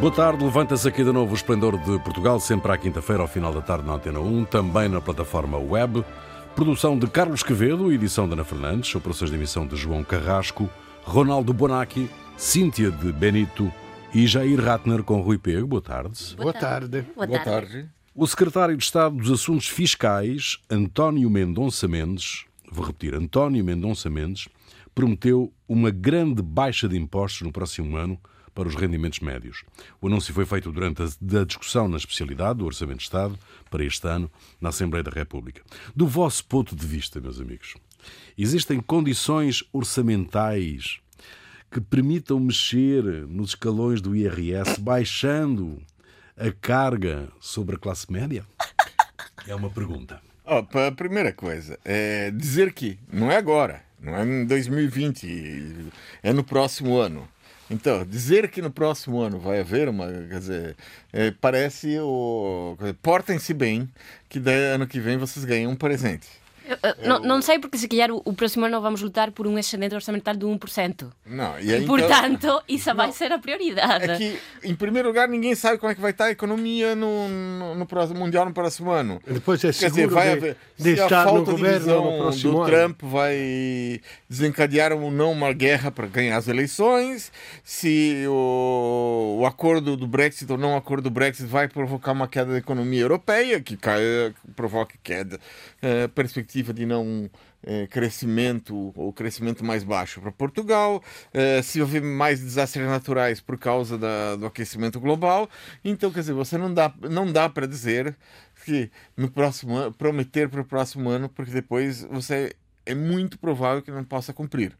[0.00, 3.52] Boa tarde, levanta-se aqui de novo o Esplendor de Portugal, sempre à quinta-feira, ao final
[3.52, 6.04] da tarde na Antena 1, também na plataforma web.
[6.56, 10.68] Produção de Carlos Quevedo, edição de Ana Fernandes, operações de emissão de João Carrasco,
[11.04, 13.72] Ronaldo Bonacci, Cíntia de Benito
[14.14, 15.66] e Jair Ratner com Rui Pego.
[15.66, 16.34] Boa tarde.
[16.36, 17.02] Boa tarde.
[17.14, 17.70] Boa Boa tarde.
[17.72, 17.88] tarde.
[18.14, 24.48] O secretário de Estado dos Assuntos Fiscais, António Mendonça Mendes, vou repetir, António Mendonça Mendes,
[24.94, 28.18] prometeu uma grande baixa de impostos no próximo ano
[28.54, 29.64] para os rendimentos médios.
[30.00, 33.38] O anúncio foi feito durante a discussão na especialidade do Orçamento de Estado
[33.70, 34.30] para este ano
[34.60, 35.62] na Assembleia da República.
[35.96, 37.74] Do vosso ponto de vista, meus amigos,
[38.36, 40.98] existem condições orçamentais
[41.70, 45.80] que permitam mexer nos escalões do IRS, baixando
[46.36, 48.44] a carga sobre a classe média?
[49.46, 50.20] É uma pergunta.
[50.70, 55.90] Pa- a primeira coisa, é dizer que não é agora, não é em 2020,
[56.22, 57.26] é no próximo ano.
[57.70, 60.76] Então, dizer que no próximo ano vai haver uma, quer dizer,
[61.12, 63.88] é, parece o portem-se bem
[64.28, 66.41] que daí, ano que vem vocês ganham um presente.
[66.68, 69.46] Eu, eu, não, não sei porque se calhar o, o próximo ano vamos lutar por
[69.46, 71.06] um excedente orçamental de 1%.
[71.26, 74.10] Não, e E, aí, então- portanto, isso vai ser a prioridade.
[74.10, 77.28] É que, em primeiro lugar, ninguém sabe como é que vai estar a economia no,
[77.28, 79.20] no, no próximo mundial no próximo ano.
[79.26, 80.56] Depois é Quer dizer, vai de, haver.
[80.78, 82.70] de se a estar no falta de governo visão no próximo do ano.
[82.70, 87.32] Trump vai desencadear ou não uma guerra para ganhar as eleições,
[87.64, 92.52] se o, o acordo do Brexit ou não acordo do Brexit vai provocar uma queda
[92.52, 94.00] da economia europeia, que cai,
[94.54, 95.38] provoque queda,
[96.14, 97.30] perspectiva de não
[97.64, 101.02] eh, crescimento ou crescimento mais baixo para Portugal,
[101.32, 105.48] eh, se houver mais desastres naturais por causa da- do aquecimento global.
[105.84, 108.16] Então, quer dizer, você não dá, não dá para dizer
[108.64, 112.54] que no próximo ano, prometer para o próximo ano, porque depois você
[112.86, 114.76] é muito provável que não possa cumprir.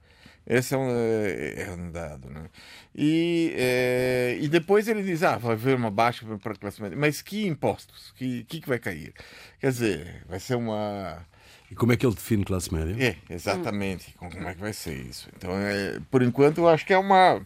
[0.46, 2.48] Esse é um, é, é um dado, né?
[2.94, 6.96] E, é, e depois ele diz, ah, vai haver uma baixa para a classe média.
[6.98, 8.12] Mas que impostos?
[8.16, 9.14] Que, que que vai cair?
[9.60, 11.24] Quer dizer, vai ser uma...
[11.72, 12.94] E como é que ele define classe média?
[13.02, 14.14] É, exatamente.
[14.18, 15.26] Como é que vai ser isso?
[15.34, 17.40] Então, é, por enquanto, eu acho que é uma.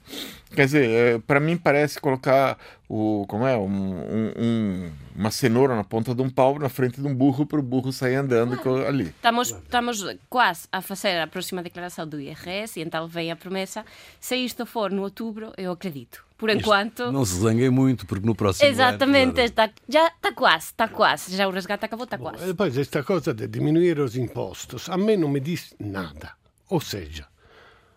[0.53, 3.25] Quer dizer, é, para mim parece colocar o.
[3.29, 3.57] Como é?
[3.57, 7.47] Um, um- um- uma cenoura na ponta de um pau na frente de um burro
[7.47, 9.05] para o burro sair andando co- ali.
[9.05, 13.87] Estamos, estamos quase a fazer a próxima declaração do IRS e então vem a promessa.
[14.19, 16.26] Se isto for no outubro, eu acredito.
[16.37, 17.11] Por enquanto.
[17.11, 19.47] Não se zanguem muito, porque no próximo Exatamente, ano...
[19.47, 21.35] está, já está quase, está quase.
[21.35, 22.47] Já o resgate acabou, está E quase.
[22.47, 26.33] depois esta coisa de diminuire os impostos, a me não me diz nada.
[26.69, 27.27] Ou seja,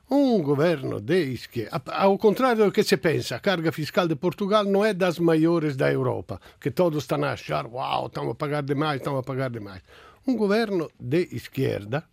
[0.09, 4.63] um governo de esquerda, ao contrário do que se pensa, a carga fiscal de Portugal
[4.63, 8.63] não é das maiores da Europa, que todos estão a achar, uau, estamos a pagar
[8.63, 9.81] demais, estamos a pagar demais.
[10.25, 12.05] Um governo de esquerda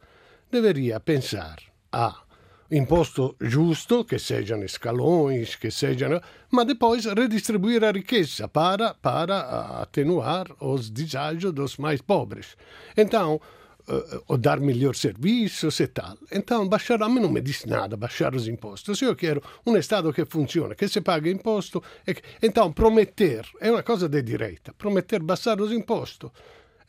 [0.50, 1.56] deveria pensar
[1.92, 2.25] a
[2.70, 10.46] imposto giusto, che sejam escalões, que sejam, ma depois redistribuir a riqueza para, para atenuar
[10.60, 12.56] os desagios dos mais pobres.
[12.96, 13.40] Então,
[13.88, 16.16] eh, ou dar melhor serviços e tal.
[16.32, 19.00] Então, baixar, a me não me diz nada baixar os impostos.
[19.00, 21.80] Eu quero um Estado que funcione, que se paga imposto.
[22.04, 22.20] Que...
[22.42, 24.72] Então, prometer é uma coisa de direita.
[24.72, 26.30] Prometer baixar os impostos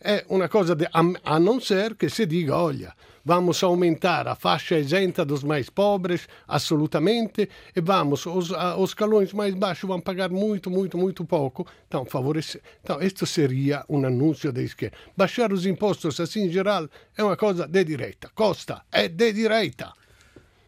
[0.02, 2.94] é uma coisa de, a, não ser que se diga, olha,
[3.28, 9.34] vamos aumentar a faixa isenta dos mais pobres, absolutamente, e vamos, os, a- os escalões
[9.34, 11.68] mais baixos vão pagar muito, muito, muito pouco.
[11.88, 12.62] Então, favorece.
[12.82, 14.96] Então, isto seria um anúncio da esquerda.
[15.18, 18.30] Baixar os impostos, assim, em geral, é uma coisa de direita.
[18.34, 19.92] Costa é de direita.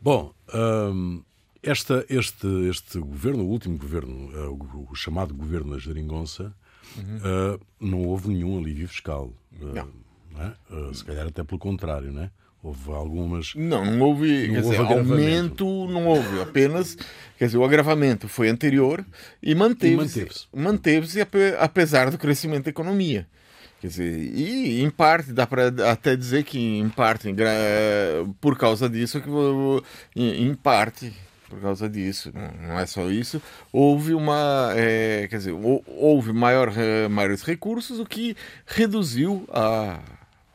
[0.01, 1.23] Bom, hum,
[1.63, 4.47] esta, este, este governo, o último governo, eh,
[4.89, 6.53] o, chamado governo da Geringonça,
[6.97, 9.31] eh, não houve nenhum alívio fiscal.
[9.61, 10.08] eh, Não.
[10.93, 12.29] Se calhar até pelo contrário, não é?
[12.61, 13.53] Houve algumas.
[13.55, 16.97] Não, não houve, Não quer houve dizer, aumento, não houve, apenas,
[17.37, 19.05] quer dizer, o agravamento foi anterior
[19.41, 20.47] e manteve-se, manteve-se.
[20.53, 23.25] manteve-se ape- apesar do crescimento da economia.
[23.79, 27.33] Quer dizer, e em parte, dá para até dizer que em parte,
[28.41, 29.29] por causa disso, que
[30.21, 31.13] em parte,
[31.49, 32.29] por causa disso,
[32.61, 37.99] não é só isso, houve uma, é, quer dizer, hou- houve maior, eh, maiores recursos,
[38.01, 38.35] o que
[38.65, 40.01] reduziu a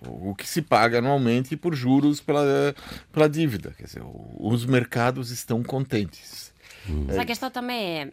[0.09, 2.75] o que se paga anualmente por juros pela,
[3.12, 3.75] pela dívida.
[3.77, 4.03] Quer dizer,
[4.39, 6.53] os mercados estão contentes.
[6.87, 8.12] Mas a questão também é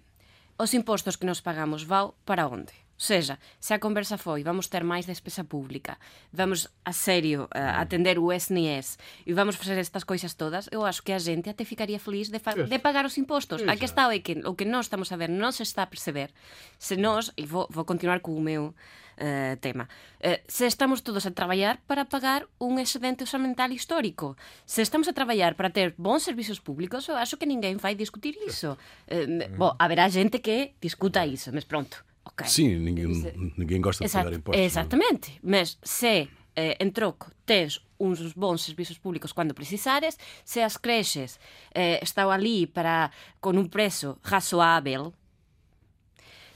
[0.57, 2.73] os impostos que nós pagamos vão para onde?
[3.01, 5.97] Ou seja, se a conversa foi vamos ter máis despesa pública,
[6.31, 11.01] vamos a serio a atender o SNS e vamos fazer estas coisas todas, eu acho
[11.01, 13.63] que a gente até ficaría feliz de, de pagar os impostos.
[13.67, 16.29] A questão é que o que nós estamos a ver non se está a perceber.
[16.77, 18.75] Se nós, e vou, vou continuar co o meu
[19.21, 19.85] eh, tema.
[20.19, 24.35] Eh, se estamos todos a traballar para pagar un excedente orzamental histórico,
[24.65, 28.33] se estamos a traballar para ter bons servizos públicos, eu acho que ninguén vai discutir
[28.41, 28.81] iso.
[29.05, 29.61] Eh, mm.
[29.61, 32.01] bo, haberá xente que discuta iso, mas pronto.
[32.25, 32.49] Okay.
[32.49, 33.09] Sim, ninguém,
[33.57, 34.65] ninguén gosta Exacto, de pagar impostos.
[34.65, 35.53] Exactamente, non?
[35.53, 41.37] mas se eh, en troco tens uns bons servizos públicos cando precisares, se as creches
[41.73, 45.13] eh, están ali para con un prezo razoável,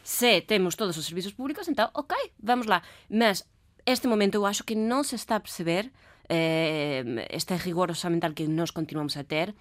[0.06, 2.84] se temos todos os servizos públicos, então, ok, vamos lá.
[3.10, 3.50] Mas
[3.88, 5.90] este momento eu acho que non se está a perceber
[6.30, 9.58] eh, este rigor orçamental que nós continuamos a ter,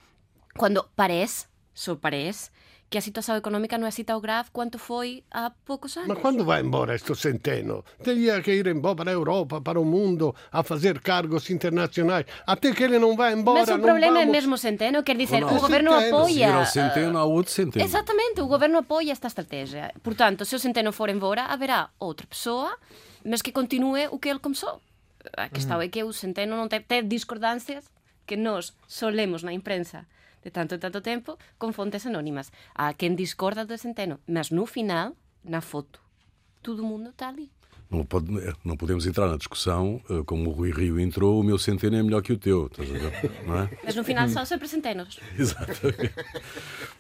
[0.53, 2.53] cando parece, só parece,
[2.95, 6.11] que a situação económica não é assim tão grave quanto foi há poucos anos.
[6.11, 7.85] Mas quando vai embora este centeno?
[8.05, 12.25] Teria que ir embora para a Europa, para o mundo, a fazer cargos internacionais.
[12.47, 13.63] Até que ele não vai embora.
[13.67, 14.29] Mas o problema vamos...
[14.29, 16.17] é mesmo centeno, quer dizer, não, o governo centeno.
[16.17, 16.55] apoia.
[16.55, 17.85] ao centeno, há outro centeno.
[17.85, 19.93] Exatamente, o governo apoia esta estratégia.
[20.01, 22.79] Portanto, se o centeno for embora, haverá outra pessoa,
[23.25, 24.81] mas que continue o que ele começou.
[25.37, 25.83] A questão hum.
[25.83, 27.91] é que o centeno não tem, tem discordâncias
[28.25, 30.07] que nós solemos na imprensa
[30.45, 32.53] de tanto e tanto tempo con fontes anónimas.
[32.77, 36.01] Há quen discorda do centeno, mas no final, na foto,
[36.61, 37.51] todo mundo está ali.
[37.91, 38.27] Não, pode,
[38.65, 42.03] não podemos entrar na discussão, eh, como o Rui Rio entrou, o meu centeno é
[42.03, 42.71] melhor que o teu.
[43.47, 43.71] Não é?
[43.85, 45.21] Mas no final são sempre centenos.
[45.39, 46.13] Exatamente.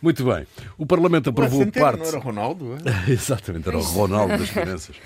[0.00, 0.46] Muito bem.
[0.78, 2.00] O Parlamento aprovou o parte.
[2.00, 2.76] Não era Ronaldo?
[2.76, 3.10] É?
[3.10, 4.96] Exatamente, era o Ronaldo das finanças.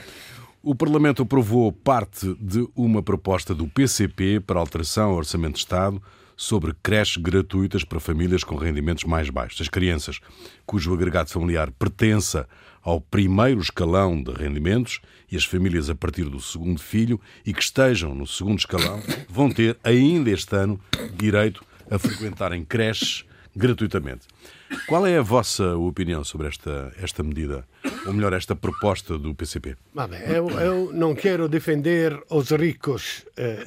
[0.62, 6.02] O Parlamento aprovou parte de uma proposta do PCP para alteração ao Orçamento de Estado
[6.38, 9.60] sobre creches gratuitas para famílias com rendimentos mais baixos.
[9.60, 10.20] As crianças
[10.64, 12.48] cujo agregado familiar pertença
[12.80, 15.00] ao primeiro escalão de rendimentos
[15.30, 19.50] e as famílias a partir do segundo filho e que estejam no segundo escalão vão
[19.50, 20.80] ter ainda este ano
[21.16, 23.24] direito a frequentarem creches
[23.56, 24.28] gratuitamente.
[24.86, 27.66] Qual é a vossa opinião sobre esta, esta medida,
[28.06, 29.76] ou melhor, esta proposta do PCP?
[30.28, 33.24] eu, eu não quero defender os ricos.
[33.36, 33.66] Eh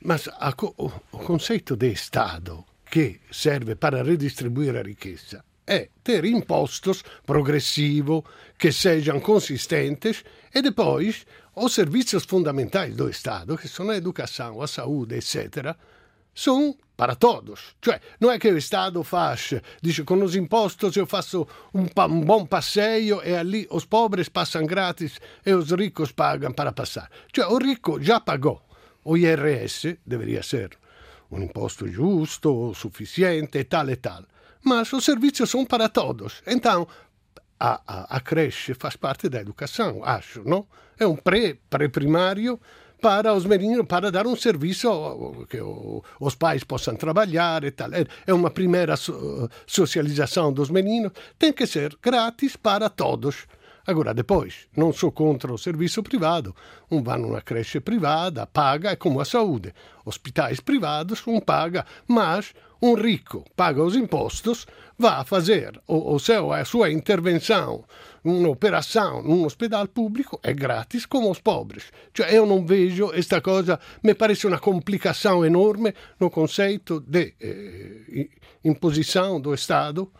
[0.00, 0.28] Mas
[0.76, 8.22] o conceito de Estado que serve para redistribuir a riqueza é ter impostos progressivos
[8.56, 10.22] que sejam consistentes
[10.54, 15.74] e depois os serviços fundamentais do Estado, que são a educação, a saúde, etc.,
[16.34, 17.74] são para todos.
[17.82, 22.20] Cioè, não é que o Estado faz, dice, com os impostos eu faço um, um
[22.20, 27.10] bom passeio e ali os pobres passam grátis e os ricos pagam para passar.
[27.34, 28.65] Cioè, o rico já pagou.
[29.08, 30.76] O IRS deveria ser
[31.30, 34.22] um imposto justo, suficiente, tal e tal.
[34.64, 36.42] Mas os serviços são para todos.
[36.44, 36.88] Então,
[37.58, 40.66] a, a, a creche faz parte da educação, acho, não?
[40.98, 42.58] É um pré-primário
[43.00, 45.58] para os meninos, para dar um serviço que
[46.18, 47.90] os pais possam trabalhar e tal.
[48.26, 48.94] É uma primeira
[49.66, 51.12] socialização dos meninos.
[51.38, 53.46] Tem que ser grátis para todos.
[53.86, 56.54] Agora, depois, não sou contra o serviço privado.
[56.90, 59.72] Um vai numa creche privada, paga, é como a saúde.
[60.04, 62.52] Hospitais privados, um paga, mas
[62.82, 64.66] um rico paga os impostos,
[64.98, 67.84] vai fazer o, o seu, a sua intervenção,
[68.24, 71.84] uma operação num hospital público é grátis como os pobres.
[72.14, 78.28] Cioè, eu não vejo esta coisa, me parece uma complicação enorme no conceito de eh,
[78.64, 80.10] imposição do Estado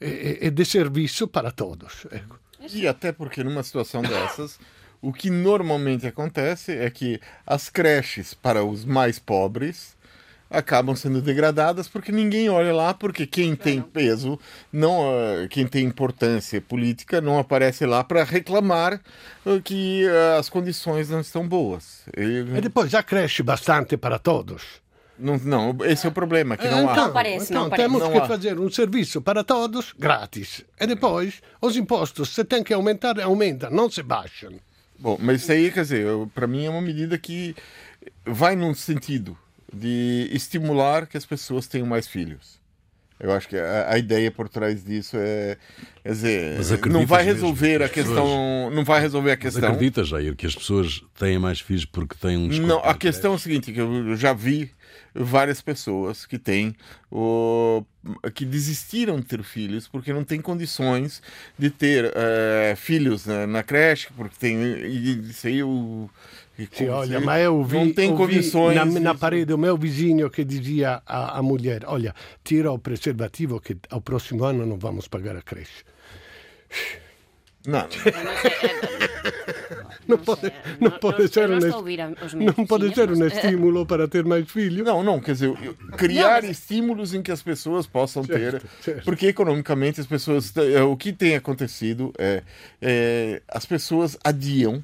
[0.00, 2.06] e, e de serviço para todos.
[2.12, 2.45] Ecco.
[2.72, 4.58] E até porque numa situação dessas,
[5.00, 9.96] o que normalmente acontece é que as creches para os mais pobres
[10.48, 14.38] acabam sendo degradadas porque ninguém olha lá porque quem tem peso
[14.72, 19.00] não ah, quem tem importância política não aparece lá para reclamar
[19.44, 22.04] ah, que ah, as condições não estão boas.
[22.16, 22.56] E...
[22.56, 24.85] e depois já cresce bastante para todos
[25.18, 26.96] não, não, esse é o problema, que não há.
[26.96, 27.88] Não parece, então, não parece.
[27.88, 28.26] Temos não que há.
[28.26, 30.64] fazer um serviço para todos grátis.
[30.80, 34.52] E depois, os impostos, se tem que aumentar, aumenta, não se baixam.
[34.98, 37.54] Bom, mas isso aí, quer dizer, para mim é uma medida que
[38.24, 39.36] vai num sentido
[39.72, 42.58] de estimular que as pessoas tenham mais filhos.
[43.18, 45.56] Eu acho que a, a ideia por trás disso é,
[46.04, 49.62] é dizer, não vai resolver a questão, pessoas, não vai resolver a questão.
[49.62, 53.32] Mas acredita, Jair, que as pessoas têm mais filhos porque têm um Não, a questão
[53.32, 54.70] é a seguinte, que eu já vi
[55.14, 56.76] várias pessoas que têm
[57.10, 57.82] o,
[58.34, 61.22] que desistiram de ter filhos porque não têm condições
[61.58, 64.58] de ter é, filhos na, na, creche, porque tem
[65.28, 66.10] isso aí o
[66.72, 70.42] Sim, olha, mas eu vi, não tem condições na, na, parede o meu vizinho que
[70.42, 75.36] dizia à, à mulher: Olha, tira o preservativo que ao próximo ano não vamos pagar
[75.36, 75.84] a creche.
[77.66, 77.86] Não.
[80.06, 84.86] não pode, não pode ser um, não pode ser um estímulo para ter mais filhos.
[84.86, 85.52] Não, não, quer dizer,
[85.96, 86.58] criar não, mas...
[86.58, 89.04] estímulos em que as pessoas possam certo, ter, certo.
[89.04, 90.54] porque economicamente as pessoas,
[90.88, 92.42] o que tem acontecido é,
[92.80, 94.82] é as pessoas adiam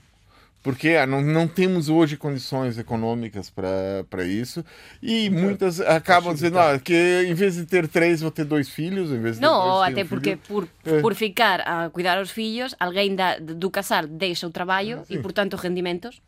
[0.62, 4.64] porque ah, não, não temos hoje condições econômicas para isso.
[5.02, 9.10] E muitas acabam dizendo ah, que em vez de ter três, vou ter dois filhos.
[9.10, 10.68] Em vez de não, dois, até um porque por,
[11.00, 15.54] por ficar a cuidar os filhos, alguém da, do casal deixa o trabalho e, portanto,
[15.54, 16.22] os rendimentos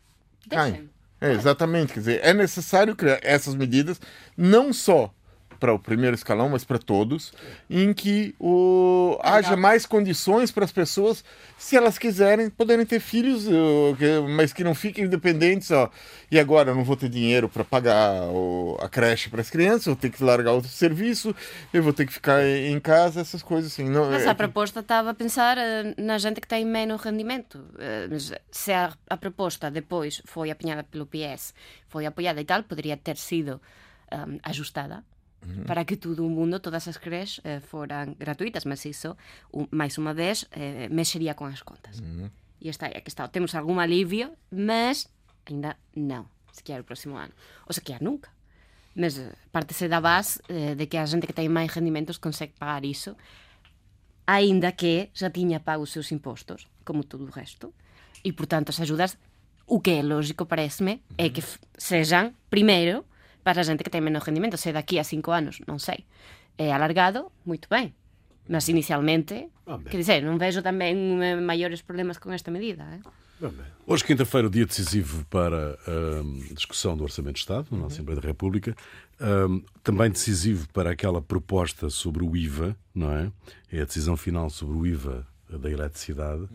[0.45, 0.89] deixam.
[1.21, 1.93] É, exatamente.
[1.93, 4.01] Quer dizer, é necessário criar essas medidas,
[4.35, 5.14] não só
[5.65, 7.33] para o primeiro escalão, mas para todos,
[7.67, 11.23] em que o, haja mais condições para as pessoas,
[11.57, 13.45] se elas quiserem, poderem ter filhos,
[13.97, 15.71] que- mas que não fiquem independentes.
[15.71, 15.89] Ó,
[16.29, 19.87] e agora eu não vou ter dinheiro para pagar o- a creche para as crianças,
[19.87, 21.35] eu vou ter que largar outro serviço,
[21.73, 23.89] eu vou ter que ficar em casa, essas coisas assim.
[23.89, 27.65] Não, Mas é- a proposta estava a pensar eh, na gente que tem menos rendimento.
[27.79, 31.55] Eh, mas Se a, a proposta depois foi apanhada pelo PS,
[31.87, 33.59] foi apoiada e tal, poderia ter sido
[34.11, 35.03] um, ajustada
[35.65, 39.17] para que todo o mundo, todas as creches eh, foran gratuitas, mas iso
[39.53, 42.01] un, máis unha vez eh, mexería con as contas.
[42.61, 45.11] E está, que está, temos algún alivio, mas
[45.45, 47.33] ainda non, sequer o próximo ano,
[47.67, 48.33] ou sequer nunca.
[48.95, 49.19] Mas
[49.51, 53.19] parte-se da base eh, de que a xente que ten máis rendimentos consegue pagar iso,
[54.25, 57.75] aínda que já tiña pago os seus impostos, como todo o resto,
[58.25, 59.17] e, portanto, as axudas,
[59.67, 61.43] o que é lógico, parece-me, é que
[61.77, 63.05] sejam, primeiro,
[63.45, 66.09] para a gente que ten menos rendimento, se daqui a cinco anos, non sei,
[66.57, 67.93] é alargado, moito ben.
[68.49, 69.89] Mas inicialmente, Vabbè.
[69.89, 73.01] que dizer, non vejo tamén eh, maiores problemas con esta medida, eh?
[73.37, 73.85] Vabbè.
[73.85, 78.25] Hoje, quinta-feira, o dia decisivo para a discussão do Orçamento de Estado na Assembleia da
[78.25, 78.73] República.
[79.19, 83.29] Ahm, também decisivo para aquela proposta sobre o IVA, não é?
[83.71, 86.47] É a decisão final sobre o IVA da eletricidade.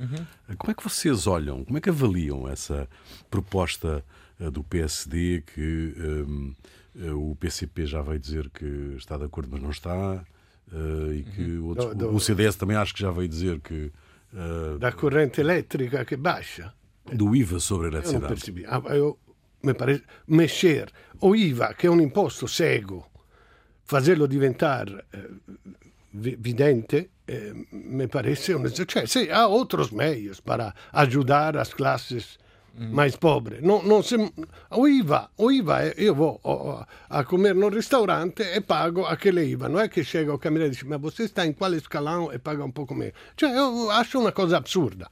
[0.58, 2.88] Como é que vocês olham, como é que avaliam essa
[3.30, 4.02] proposta
[4.40, 6.54] eh, do PSD que eh,
[6.94, 10.24] o PCP já veio dizer que está de acordo, mas não está,
[10.72, 13.92] eh, e que outros- Do- do- o CDS também acho que já veio dizer que
[14.32, 16.72] eh, Da corrente elettrica che baixa.
[17.12, 18.26] do IVA sobre a Io non eletricidade.
[18.34, 19.18] percepi- ah, io-
[19.62, 20.88] mi pare mexer.
[21.20, 23.10] O IVA, che è un imposto cego,
[23.84, 25.28] farlo diventare eh,
[26.12, 31.74] vi- vidente, eh, me parece un cioè, sí, ha otros medios para ayudar a las
[32.80, 33.60] clases más pobres.
[33.62, 34.32] No, non se-
[34.70, 36.40] o IVA, o IVA è- io vou
[37.08, 40.74] a comer num ristorante e pago aquele IVA, non è che chega o cameriere e
[40.74, 43.12] dice ma você está in quale scalão e paga un poco meno.
[43.34, 45.08] Cioè, io acho una cosa absurda.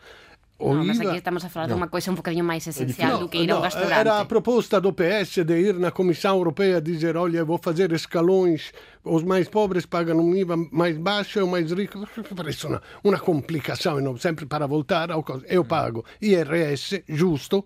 [0.58, 3.18] O Non, mas aquí estamos a falar de unha coisa un bocadinho máis esencial No,
[3.22, 3.94] do que ir a un no, restaurante.
[3.94, 8.74] Era a proposta do PS de ir na Comissão Europeia dizer: olha, vou fazer escalões,
[9.06, 12.10] os mais pobres pagam um IVA mais baixo e os mais ricos.
[12.34, 15.22] Parece uma, uma complicação sempre para voltar ao.
[15.46, 17.62] Eu pago IRS justo,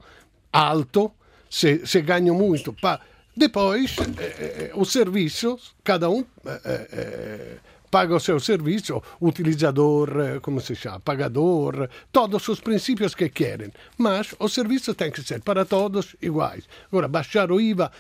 [0.52, 1.16] alto,
[1.49, 2.76] se, se ganho muito.
[2.76, 3.00] Pa...
[3.34, 6.20] Depois, eh, eh, os serviços, cada um.
[6.44, 7.56] eh, eh, eh,
[7.92, 13.70] paga o seu serviço, utilizador, eh, como se chama, pagador, todos os princípios que querem.
[13.99, 16.64] Mas o serviço tem que ser para todos iguais.
[16.90, 17.92] Agora, baixar o IVA.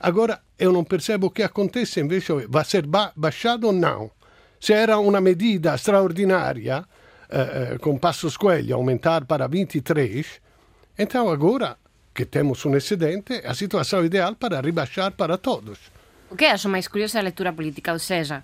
[0.00, 2.32] Agora, eu não percebo o que acontece invece.
[2.48, 4.10] Vai ser ba baixado ou não?
[4.58, 6.84] Se era uma medida extraordinária,
[7.30, 10.40] eh, eh, com Passos Coelho, aumentar para 23,
[10.98, 11.76] então agora
[12.12, 15.78] que temos um excedente, a situação ideal para rebaixar para todos.
[16.28, 18.42] O que acho máis curioso é a lectura política, ou seja,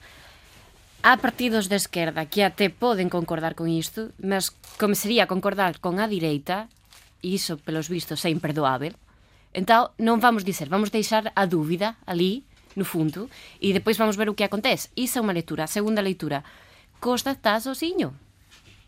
[1.07, 4.49] Há partidos de esquerda que até poden concordar con isto, mas
[4.81, 6.73] como a concordar con a direita,
[7.21, 8.97] e iso, pelos vistos, é imperdoável.
[9.53, 13.29] Entao, non vamos dizer, vamos deixar a dúbida ali, no fundo,
[13.61, 14.89] e depois vamos ver o que acontece.
[14.97, 15.69] Iso é unha lectura.
[15.69, 16.41] A segunda leitura,
[17.05, 18.17] Costa está sozinho.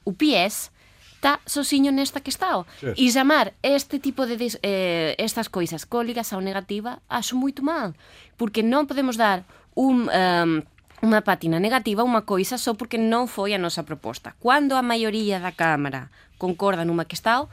[0.00, 0.72] O PS
[1.20, 2.64] está sozinho nesta que está.
[2.80, 2.96] Certo.
[2.96, 7.92] E chamar este tipo de eh, estas coisas cólicas ao negativa, acho moito mal,
[8.40, 9.44] porque non podemos dar
[9.76, 10.64] un um,
[11.04, 14.32] unha pátina negativa a unha coisa só porque non foi a nosa proposta.
[14.40, 16.08] Cando a maioría da Cámara
[16.40, 17.44] concorda numa que está,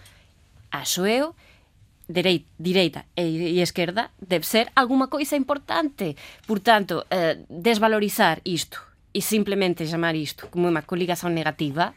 [0.71, 1.35] acho eu,
[2.07, 6.15] direi, direita e, e esquerda, debe ser alguma coisa importante.
[6.47, 8.79] Por tanto, eh, desvalorizar isto
[9.13, 11.93] e simplemente chamar isto como unha coligación negativa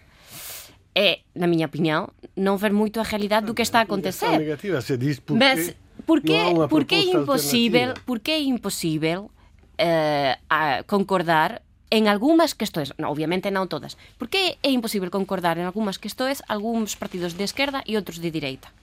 [0.96, 2.10] é, na miña opinión,
[2.40, 4.32] non ver moito a realidade do que está a acontecer.
[4.40, 5.76] negativa se diz porque Mas
[6.08, 6.32] por que,
[6.72, 8.04] por é alternativa.
[8.04, 9.28] por que é imposible
[9.78, 15.56] eh, a concordar en algunhas questões, no, obviamente non todas, por que é imposible concordar
[15.56, 18.74] en algunhas questões algúns partidos de esquerda e outros de direita?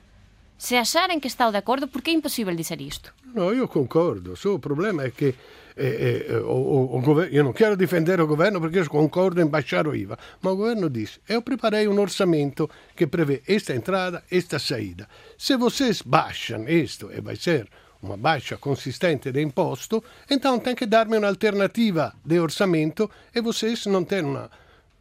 [0.55, 3.12] Se acharen que está de acordo, por que é imposible dizer isto?
[3.35, 4.35] No, io concordo.
[4.35, 5.35] Solo il problema è che
[5.75, 9.93] eh, eh, o, o, o quero difendere il governo perché io concordo in baixar o
[9.93, 15.07] IVA, ma il governo dice, eu preparei un orçamento che prevede questa entrada, questa saída.
[15.35, 17.67] Se vocês baixam isto e vai ser
[18.03, 24.03] uma baixa consistente de imposto, então tem que darmi un'alternativa de orçamento e vocês não
[24.03, 24.51] têm uma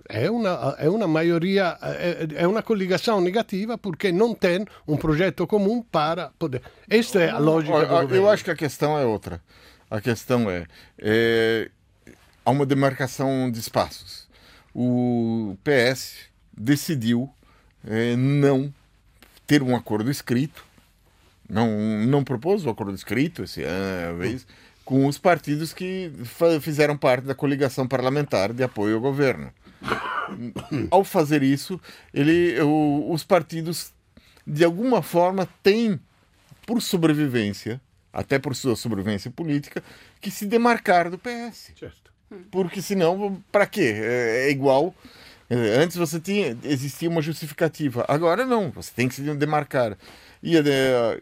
[0.09, 5.47] é uma, é uma maioria, é, é uma coligação negativa porque não tem um projeto
[5.47, 6.61] comum para poder.
[6.89, 8.29] Esta é a lógica do Eu governo.
[8.29, 9.41] acho que a questão é outra.
[9.91, 10.67] A questão é,
[10.99, 11.71] é
[12.45, 14.29] há uma demarcação de espaços.
[14.75, 17.31] O PS decidiu
[17.87, 18.73] é, não
[19.47, 20.65] ter um acordo escrito,
[21.53, 21.69] não,
[22.07, 24.47] não propôs o acordo escrito esse ano, vez,
[24.85, 26.11] com os partidos que
[26.61, 29.53] fizeram parte da coligação parlamentar de apoio ao governo.
[30.91, 31.81] Ao fazer isso,
[32.13, 33.93] ele, o- os partidos,
[34.47, 36.01] de alguma forma, têm,
[36.67, 37.81] por sobrevivência,
[38.13, 39.83] até por sua sobrevivência política,
[40.21, 41.73] que se demarcar do PS.
[41.79, 42.11] Certo.
[42.51, 43.93] Porque senão, para quê?
[43.95, 44.95] É, é igual.
[45.79, 48.07] Antes você tinha, existia uma justificativa.
[48.09, 49.99] Agora não, você tem que se demarcar.
[50.43, 50.55] E,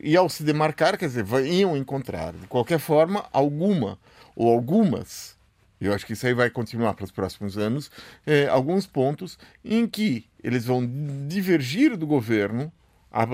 [0.03, 3.99] e ao se demarcar, quer dizer, iam encontrar, de qualquer forma, alguma
[4.35, 5.37] ou algumas,
[5.81, 7.91] eu acho que isso aí vai continuar para os próximos anos,
[8.27, 10.89] é, alguns pontos em que eles vão
[11.29, 12.73] divergir do governo,
[13.13, 13.27] ah,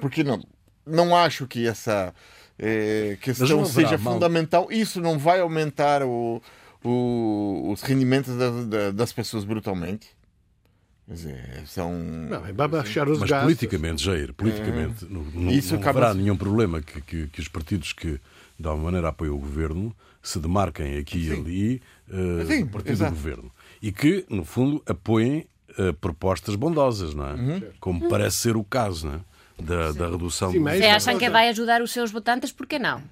[0.00, 0.42] porque não,
[0.86, 2.14] não acho que essa
[2.58, 4.68] é, questão seja mal- fundamental.
[4.70, 6.40] Isso não vai aumentar o,
[6.82, 10.08] o- os rendimentos da- da- das pessoas brutalmente.
[11.10, 11.92] Dizer, são.
[11.98, 13.44] Não, mas vai baixar os Mas gastos.
[13.46, 17.94] politicamente, Jair, politicamente, não, não, Isso não haverá nenhum problema que, que, que os partidos
[17.94, 18.20] que,
[18.60, 22.92] de alguma maneira, apoiam o governo se demarquem aqui e ali eh, Sim, do partido
[22.92, 23.12] exato.
[23.12, 23.50] do governo.
[23.80, 25.46] E que, no fundo, apoiem
[25.78, 27.32] eh, propostas bondosas, não é?
[27.34, 27.62] Uhum.
[27.80, 29.20] Como parece ser o caso, não é?
[29.60, 32.10] Da, da redução Sim, do- mas Se esta acham que coisa- vai ajudar os seus
[32.12, 33.02] votantes, por que não?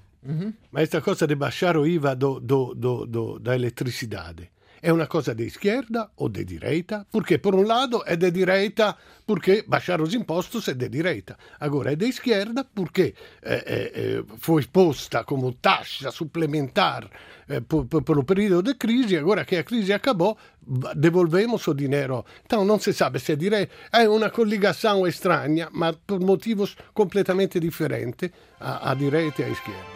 [0.70, 4.48] Ma questa cosa di baixar o IVA do, do, do, do, da eletricidade
[4.86, 7.04] è una cosa di izquierda o di direita?
[7.10, 11.36] Perché per un lato è di direita perché baixar os impostos è di direita.
[11.58, 13.12] Agora è di izquierda perché
[13.42, 17.10] eh, eh, eh, foi posta come taxa suplementar
[17.48, 21.66] eh, per, per, per o periodo di crisi, agora che a crisi acabou, va- devolvemos
[21.66, 22.24] o dinheiro.
[22.44, 23.72] Então não se sabe se é direita.
[23.92, 29.95] É uma coligação estranha, mas por motivos completamente diferentes a, a direita e a esquerda.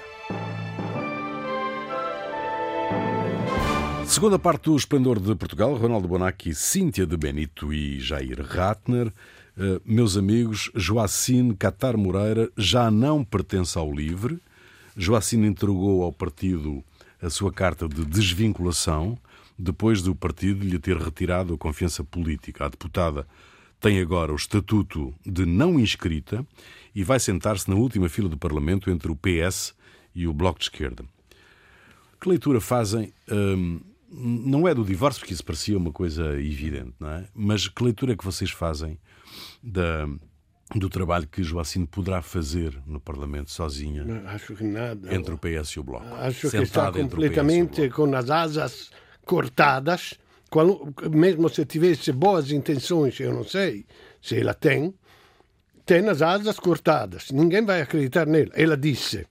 [4.11, 9.13] Segunda parte do Esplendor de Portugal, Ronaldo Bonacci, Cíntia de Benito e Jair Ratner.
[9.56, 14.41] Eh, meus amigos, Joacine Catar Moreira já não pertence ao LIVRE.
[14.97, 16.82] Joacine entregou ao partido
[17.23, 19.17] a sua carta de desvinculação
[19.56, 22.65] depois do partido lhe ter retirado a confiança política.
[22.65, 23.25] A deputada
[23.80, 26.45] tem agora o estatuto de não inscrita
[26.93, 29.73] e vai sentar-se na última fila do Parlamento entre o PS
[30.13, 31.04] e o Bloco de Esquerda.
[32.21, 33.15] Que leitura fazem?
[33.30, 33.80] hum,
[34.11, 37.25] não é do divórcio, porque isso parecia uma coisa evidente, não é?
[37.35, 38.99] Mas que leitura é que vocês fazem
[39.63, 40.09] da,
[40.75, 45.15] do trabalho que Joacine poderá fazer no Parlamento sozinha Acho que nada.
[45.15, 46.07] entre o PS e o Bloco?
[46.17, 48.91] Acho que está completamente com as asas
[49.25, 50.15] cortadas.
[50.51, 53.87] Qual- mesmo se tivesse boas intenções, eu não sei
[54.21, 54.93] se ela tem,
[55.87, 57.31] tem as asas cortadas.
[57.31, 58.51] Ninguém vai acreditar nela.
[58.55, 59.25] Ela disse: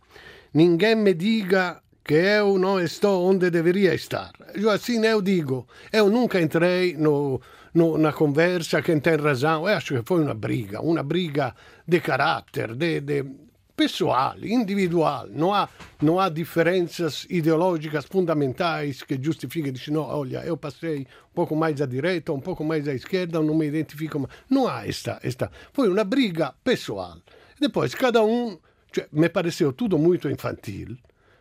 [0.53, 4.31] Ninguém me diga que eu não estou onde deveria estar.
[4.55, 5.67] Eu assim eu digo.
[5.93, 7.39] Eu nunca entrei no,
[7.71, 9.69] no, na conversa quem tem razão.
[9.69, 11.53] Eu acho que foi uma briga, uma briga
[11.87, 13.23] de caráter, de, de
[13.77, 15.27] pessoal, individual.
[15.29, 15.69] Não há,
[16.01, 21.79] não há diferenças ideológicas fundamentais que justifiquem, dizer, não, olha, eu passei um pouco mais
[21.79, 24.33] à direita, um pouco mais à esquerda, não me identifico mais.
[24.49, 25.51] Não há esta, esta.
[25.71, 27.19] Foi uma briga pessoal.
[27.61, 28.57] Depois, cada um,
[28.91, 30.97] cioè, me pareceu tudo muito infantil,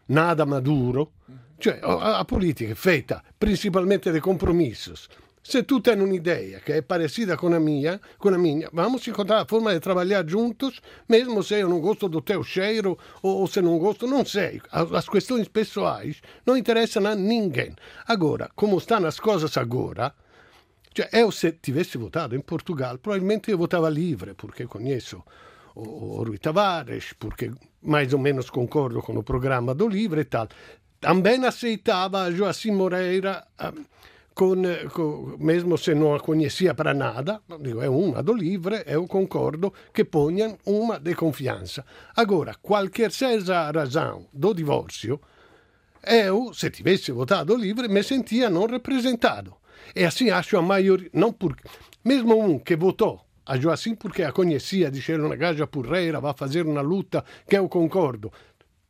[0.09, 1.13] nada maduro.
[1.59, 5.09] Cioè, a, a politica è feita principalmente di compromissos.
[5.41, 9.41] Se tu tens un'idea che è parecida con la mia, con la mia, vamos encontrar
[9.41, 13.63] a forma de trabalhar juntos, mesmo se eu não gosto do teu cheiro ou, se
[13.63, 14.61] não gosto, não sei.
[14.71, 17.75] As, questões pessoais não interessam a ninguém.
[18.07, 20.15] Agora, como estão as coisas agora,
[20.93, 25.25] cioè, eu se tivesse votato in Portugal, probabilmente io votava livre, perché conheço
[25.77, 30.25] o, o Rui Tavares, porque mais ou menos concordo com o programa do livre e
[30.25, 30.49] tal.
[31.01, 33.73] Também aceitava Joacim Moreira, ah,
[34.35, 34.63] con,
[34.93, 39.73] con, mesmo se non la conhecia para nada, digo, è una do livre, eu concordo
[39.93, 41.85] che ponham uma de confiança.
[42.15, 45.21] Agora, qualquer seja a razão do divórcio,
[46.05, 49.57] eu, se tivesse votado livre, me sentia non rappresentato.
[49.95, 51.63] E assim acho a maioria, não porque,
[52.05, 56.35] mesmo um que votou a Joacim porque a conhecia, diceva una gaja porreira, va a
[56.35, 58.31] fazer una luta che eu concordo,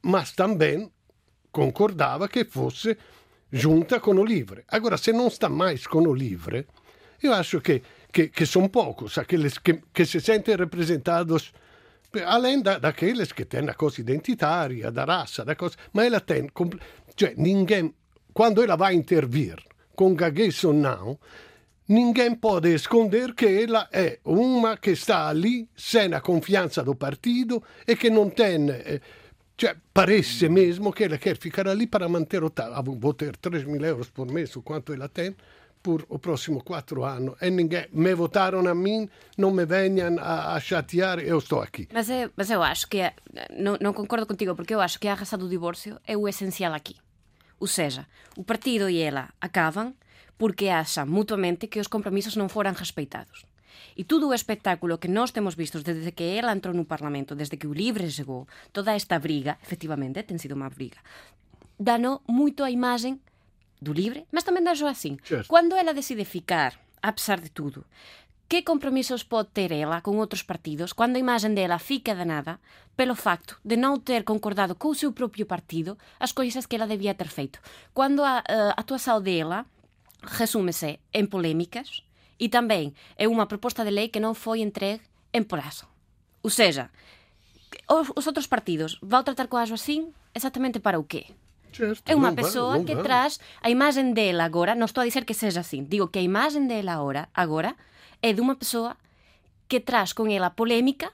[0.03, 0.91] mas também
[1.51, 2.99] concordava che fosse
[3.49, 4.65] giunta con o livre.
[4.67, 6.67] Agora, se non sta mais con o livre,
[7.21, 11.53] io acho che, che, che sono poucos aqueles che, che se sentem representados
[12.25, 16.49] além da, daqueles que têm a coisa identitária, da raça, da coisa, mas ela tem,
[17.15, 17.95] cioè ninguém,
[18.33, 19.57] quando ela vai intervir
[19.95, 21.19] com gaguez ou não,
[21.89, 27.65] ninguém pode esconder che ela è una che sta lì sem a confianza do partido
[27.85, 29.01] e che non tem.
[29.55, 32.73] Cioè, paresse mesmo che ela quer ficar ali para manter o tal.
[32.85, 35.35] Vou ter 3 mil euros por mês, o quanto ela tem,
[35.83, 37.35] por o próximo quatro anos.
[37.41, 37.87] E ninguém.
[37.93, 41.89] Me votaram a mim, não me venham a, a chatear, eu estou aqui.
[41.93, 43.01] Mas eu, mas eu acho que.
[43.01, 43.15] É,
[43.51, 46.73] não, não concordo contigo, porque eu acho que a razão do divórcio é o essencial
[46.73, 46.95] aqui.
[47.59, 49.93] Ou seja, o partido e ela acabam
[50.39, 53.45] porque acham mutuamente que os compromissos não foram respeitados.
[53.97, 57.57] E todo o espectáculo que nós temos visto desde que ela entrou no Parlamento, desde
[57.57, 60.99] que o Livre chegou, toda esta briga, efectivamente, tem sido uma briga,
[61.79, 63.21] danou muito a imagem
[63.83, 64.75] do Livre, mas também da.
[64.75, 65.49] Certo.
[65.49, 67.85] Quando ela decide ficar, apesar de tudo,
[68.49, 72.59] que compromissos pode ter ela com outros partidos quando a imagem dela fica danada
[72.97, 76.87] pelo facto de não ter concordado com o seu próprio partido as coisas que ela
[76.87, 77.61] devia ter feito?
[77.93, 79.67] Quando a, a atuação dela
[80.23, 82.03] resume-se em polémicas
[82.39, 85.03] e também é uma proposta de lei que não foi entregue
[85.33, 85.87] em prazo.
[86.43, 86.91] Ou seja,
[87.89, 91.27] os, os outros partidos vão tratar com a assim exatamente para o quê?
[91.73, 93.05] Certo, É pessoa não que vai.
[93.05, 96.23] traz a imagem dela agora, não estou a dizer que seja assim, digo que a
[96.23, 97.77] imagem dela agora, agora
[98.23, 98.97] é de uma pessoa
[99.69, 101.13] que traz com ela polêmica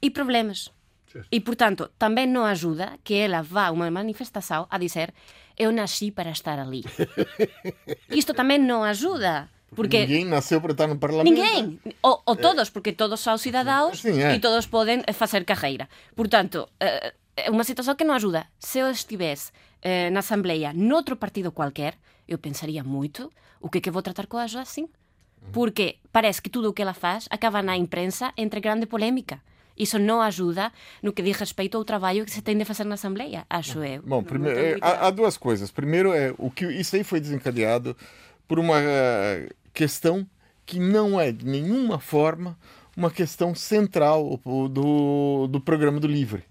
[0.00, 0.72] e problemas.
[1.10, 1.28] Certo.
[1.30, 5.12] E, portanto, também não ajuda que ela vá a uma manifestação a dizer
[5.56, 6.84] eu nasci para estar ali.
[8.10, 9.48] Isto também não ajuda.
[9.74, 11.34] Porque Ninguém nasceu para estar no Parlamento.
[11.34, 14.36] Ninguém, ou, ou todos, porque todos são cidadãos Sim, é.
[14.36, 15.88] e todos podem eh, fazer carreira.
[16.14, 18.46] Portanto, eh, é uma situação que não ajuda.
[18.58, 19.50] Se eu estivesse
[19.82, 21.96] eh, na Assembleia noutro partido qualquer,
[22.28, 24.88] eu pensaria muito o que é que vou tratar com a Jo assim.
[25.52, 29.42] Porque parece que tudo o que ela faz acaba na imprensa entre grande polémica.
[29.76, 32.94] Isso não ajuda no que diz respeito ao trabalho que se tem de fazer na
[32.94, 34.02] Assembleia, acho eu.
[34.02, 35.70] Bom, primeiro, é, há, há duas coisas.
[35.70, 37.96] Primeiro é o que isso aí foi desencadeado
[38.46, 40.26] por uma eh, questão
[40.64, 42.56] que não é de nenhuma forma
[42.96, 46.44] uma questão central do, do programa do Livre,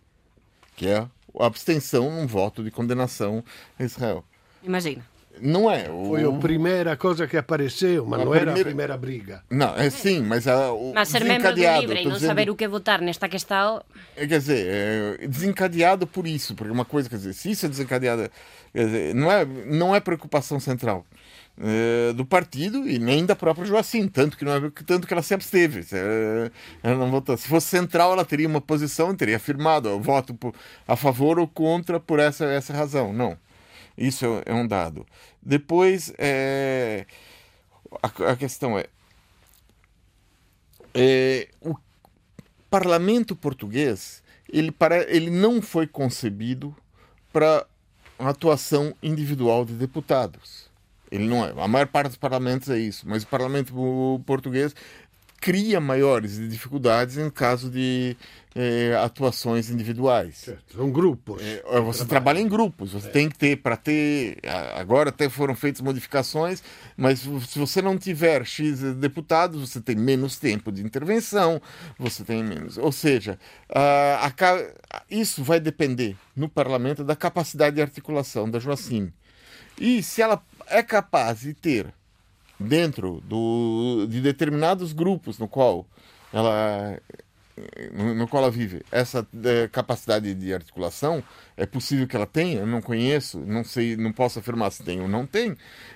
[0.76, 3.44] que é a abstenção num voto de condenação
[3.80, 4.26] a Israel.
[4.62, 5.13] Imagina.
[5.42, 5.90] Não é.
[5.90, 9.44] O, Foi a primeira coisa que apareceu, mas A não era a primeira- primeira briga.
[9.50, 12.28] Não, é sim, mas a, o Mas ser membro do desencadeado, Livre e não dizendo-
[12.30, 13.84] saber o que votar nesta questão,
[14.16, 17.70] É, Quer dizer, é desencadeado por isso, porque uma coisa, quer dizer, se isso é
[17.70, 18.30] desencadeado,
[18.72, 21.06] quer dizer, não é, não é preocupação central
[21.60, 25.22] é, do partido e nem da própria Joacim, tanto que, não é, tanto que ela
[25.24, 25.84] se absteve.
[25.84, 27.36] Se, é, ela não votou.
[27.38, 30.54] se fosse central, ela teria uma posição, teria afirmado, eu voto por-
[30.88, 33.12] a favor ou contra por essa, essa razão.
[33.14, 33.36] Não.
[33.98, 35.06] Isso é, é um dado.
[35.42, 37.06] Depois, é,
[38.02, 38.86] a, questão é,
[40.94, 41.76] é, o
[42.70, 46.76] parlamento português ele, para, ele não foi concebido
[47.32, 47.66] para
[48.20, 50.72] atuação individual de deputados.
[51.12, 51.54] Ele não é.
[51.58, 54.76] A maior parte dos parlamentos é isso, mas o parlamento português
[55.44, 58.16] cria maiores dificuldades em caso de
[58.56, 60.38] eh, atuações individuais.
[60.38, 61.42] Certo, São grupos.
[61.42, 64.38] É, Você trabalha em grupos, você tem que ter para ter.
[64.48, 66.64] a- Agora até foram feitas modificações,
[66.96, 71.62] mas se você não tiver X deputados, você tem menos tempo de intervenção,
[72.00, 72.78] você tem menos.
[72.78, 73.38] Ou seja,
[74.22, 74.66] a ca-
[75.12, 79.12] isso vai depender no parlamento da capacidade de articulação da Joacim.
[79.78, 81.88] E se ela é capaz de ter
[82.64, 85.86] dentro do, de determinados grupos no qual
[86.32, 87.00] ela
[87.94, 88.84] no, qual ela vive.
[88.92, 91.24] Essa eh, capacidade de articulação
[91.56, 92.62] é possível que ela tenha?
[92.62, 95.56] Eu não conheço não sei não posso afirmar se tem ou não tem.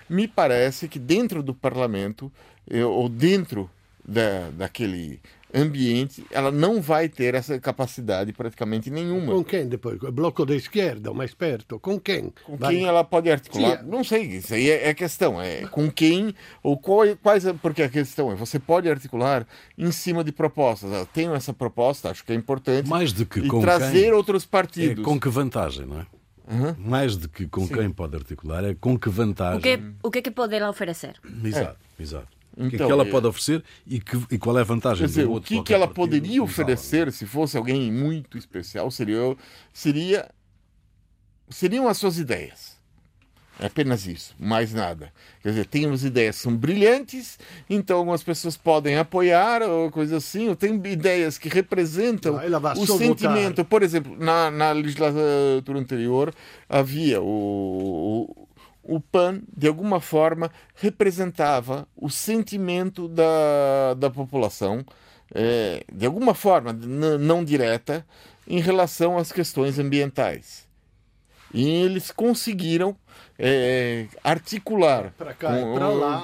[0.09, 2.31] Me parece que dentro do parlamento
[2.69, 3.69] eh, ou dentro
[4.07, 5.19] da, daquele
[5.53, 9.97] ambiente ela não vai ter essa capacidade praticamente nenhuma Com quem depois?
[9.97, 11.79] Bloco da esquerda, o mais perto?
[11.79, 12.33] Com quem?
[12.43, 13.79] com Vai- quem ela pode articular?
[13.79, 13.85] Sim.
[13.89, 15.41] Não sei, isso aí é, é questão.
[15.41, 17.43] É com quem ou qual- quais.
[17.61, 20.91] Porque a questão é: você pode articular em cima de propostas.
[20.91, 22.87] Eu tenho essa proposta, acho que é importante.
[22.89, 25.03] Mais do que e com trazer quem, outros É partidos.
[25.03, 26.05] com que vantagem, não é?
[26.77, 29.57] Mais do que com quem pode articular, é com que vantagem.
[29.59, 31.15] o que, o que é que pode ela oferecer?
[31.43, 32.36] Exato, exato.
[32.57, 34.63] O que é Então, que ela é- pode oferecer e, que, e qual é a
[34.65, 37.25] vantagem Quer dizer, do o outro que, que qualquer ela partido poderia usá-la, oferecer se
[37.25, 39.35] fosse alguém muito especial seria,
[39.73, 40.29] seria
[41.49, 42.75] seriam as suas ideias.
[43.59, 45.11] É apenas isso, mais nada.
[45.41, 50.17] Quer dizer, tem umas ideias que são brilhantes, então algumas pessoas podem apoiar ou coisa
[50.17, 53.49] assim, ou tem ideias que representam Ah, o sentimento.
[53.57, 53.65] votar.
[53.65, 56.31] Por exemplo, na, na legislatura anterior
[56.69, 57.25] havia o,
[58.29, 58.46] o,
[58.87, 64.85] o PAN, de alguma forma, representava o sentimento da, da população,
[65.35, 68.05] eh, de alguma forma, não direta,
[68.47, 70.65] em relação às questões ambientais.
[71.53, 72.95] E eles conseguiram
[73.37, 75.49] é, articular cá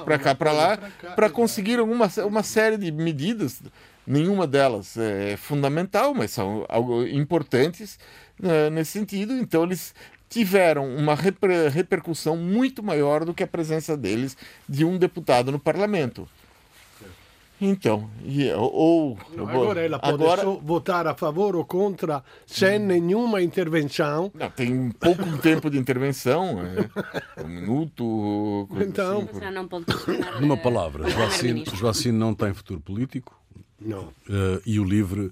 [0.04, 0.78] para cá para lá,
[1.14, 3.62] para conseguir uma, uma série de medidas.
[4.06, 7.98] Nenhuma delas é fundamental, mas são algo importantes
[8.38, 9.32] né, nesse sentido.
[9.32, 9.94] Então eles
[10.34, 14.36] tiveram uma reper- repercussão muito maior do que a presença deles
[14.68, 16.28] de um deputado no parlamento.
[17.60, 23.40] Então, e, ou Agora ela pode agora- só votar a favore ou contra sem nenhuma
[23.40, 24.30] intervenção.
[24.34, 26.60] Não, tem pouco tempo de intervenção,
[27.36, 28.68] é, um minuto.
[28.80, 29.50] Então- assim.
[29.52, 29.86] Não pode
[30.40, 31.76] Numa palavra, primeiro-ministro.
[31.76, 33.40] Joacine não tem futuro político
[33.80, 35.30] Não, eh, e o LIVRE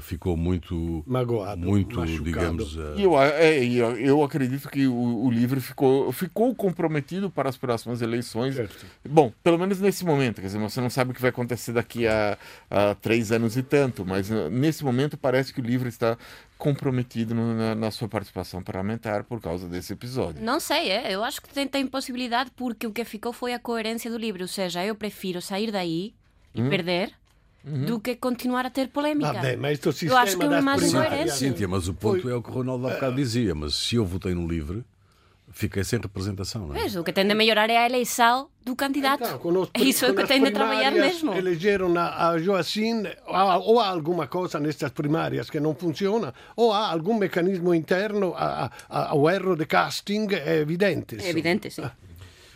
[0.00, 1.60] ficou muito, magoado.
[1.60, 2.24] muito machucado.
[2.24, 7.48] digamos, eh, eu, é, eu, eu acredito que o, o livro ficou, ficou comprometido para
[7.48, 8.54] as próximas eleições.
[8.54, 8.86] Certo.
[9.08, 12.06] Bom, pelo menos nesse momento, quer dizer, você não sabe o que vai acontecer daqui
[12.06, 12.38] a,
[12.70, 16.16] a três anos e tanto, mas eh, nesse momento parece que o livro está
[16.56, 20.40] comprometido no- na, na sua participação parlamentar por causa desse episódio.
[20.40, 21.12] Não sei, é?
[21.12, 24.42] eu acho que tem, tem possibilidade porque o que ficou foi a coerência do livro.
[24.42, 26.14] Ou seja, eu prefiro sair daí
[26.54, 27.12] e perder
[27.64, 29.32] do que continuar a ter polêmica.
[29.32, 31.32] Vabbè, ma questo Eu sistema acho que é uma imagem coerente.
[31.32, 33.96] Cíntia, mas o ponto Foi- é o que o Ronaldo há bocado dizia, mas se
[33.96, 34.84] eu votei no LIVRE,
[35.54, 36.80] fiquei sem representação, não é?
[36.80, 39.22] Pois, o que tem de melhorar é a eleição do candidato.
[39.24, 41.34] Então, com os- é isso que tem de trabalhar mesmo.
[41.34, 46.72] Elegeram a, a Joacine, há- ou há alguma coisa nestas primárias que não funciona, ou
[46.72, 51.16] há algum mecanismo interno a- a- ao erro de casting, é evidente.
[51.20, 51.82] É evidente, sim.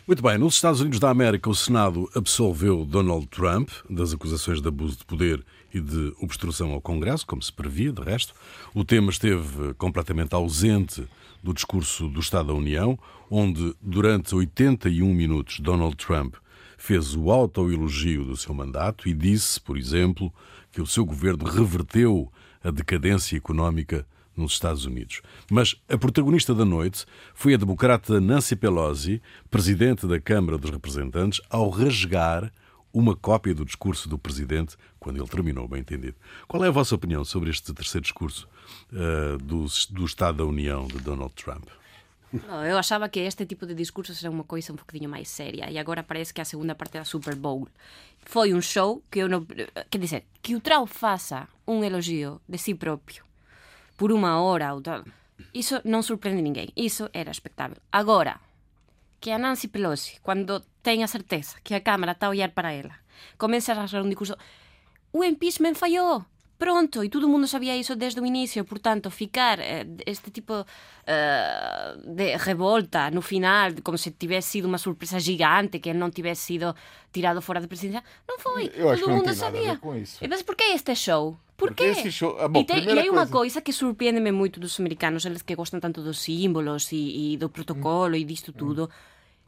[0.07, 4.67] Muito bem, nos Estados Unidos da América, o Senado absolveu Donald Trump das acusações de
[4.69, 5.43] abuso de poder
[5.73, 8.33] e de obstrução ao Congresso, como se previa, de resto.
[8.73, 11.05] O tema esteve completamente ausente
[11.43, 12.97] do discurso do Estado da União,
[13.29, 16.35] onde, durante 81 minutos, Donald Trump
[16.77, 20.33] fez o autoelogio do seu mandato e disse, por exemplo,
[20.71, 22.31] que o seu governo reverteu
[22.63, 25.21] a decadência económica nos Estados Unidos.
[25.51, 31.41] Mas a protagonista da noite foi a democrata Nancy Pelosi, presidente da Câmara dos Representantes,
[31.49, 32.51] ao rasgar
[32.93, 36.15] uma cópia do discurso do presidente quando ele terminou, bem entendido.
[36.47, 38.47] Qual é a vossa opinião sobre este terceiro discurso
[38.91, 41.67] eh, do, do Estado da União de Donald Trump?
[42.67, 45.77] Eu achava que este tipo de discursos era uma coisa um bocadinho mais séria e
[45.77, 47.67] agora parece que a segunda parte da Super Bowl
[48.25, 49.45] foi um show que eu não.
[49.89, 53.26] Quer dizer, que o Trump faça um elogio de si próprio
[53.97, 55.03] por uma hora ou tal,
[55.53, 56.69] isso não surpreende ninguém.
[56.75, 57.77] Isso era expectável.
[57.91, 58.39] Agora,
[59.19, 62.71] que a Nancy Pelosi, quando tem a certeza que a Câmara está a olhar para
[62.71, 62.95] ela,
[63.37, 64.37] começa a rasgar um discurso.
[65.11, 66.23] O impeachment falhou.
[66.57, 70.65] Pronto, e todo mundo sabia isso desde o início, portanto, ficar eh, este tipo
[71.05, 76.09] eh, de revolta no final, como se tivesse sido uma surpresa gigante, que ele não
[76.09, 76.75] tivesse sido
[77.11, 78.71] tirado fora da presidência, não foi.
[78.73, 79.71] Eu todo que mundo tem nada a sabia.
[79.73, 80.17] ver com isso.
[80.23, 81.37] E mas por que este show?
[81.55, 84.31] Por Porque show- ah, bom, e, tem, e primeira aí uma coisa- coisa que surpreende-me
[84.31, 88.51] muito dos americanos, eles que gostam tanto dos símbolos e, e do protocolo e disto
[88.51, 88.89] tudo.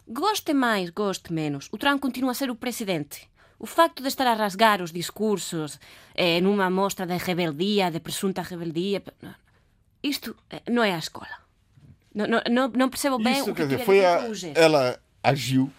[0.07, 3.27] Goste mais, goste menos, o Trump continua a ser o presidente.
[3.59, 5.79] O facto de estar a rasgar os discursos
[6.15, 9.03] eh, numa mostra de rebeldia, de presunta rebeldia,
[10.01, 11.27] isto eh, não é a escola.
[12.15, 14.19] Não, não, não, percebo bem Isso, o que quer dizer, foi a,
[14.55, 15.71] ela agiu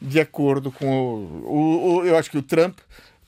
[0.00, 2.78] de acordo com o, o- o- Eu acho que o Trump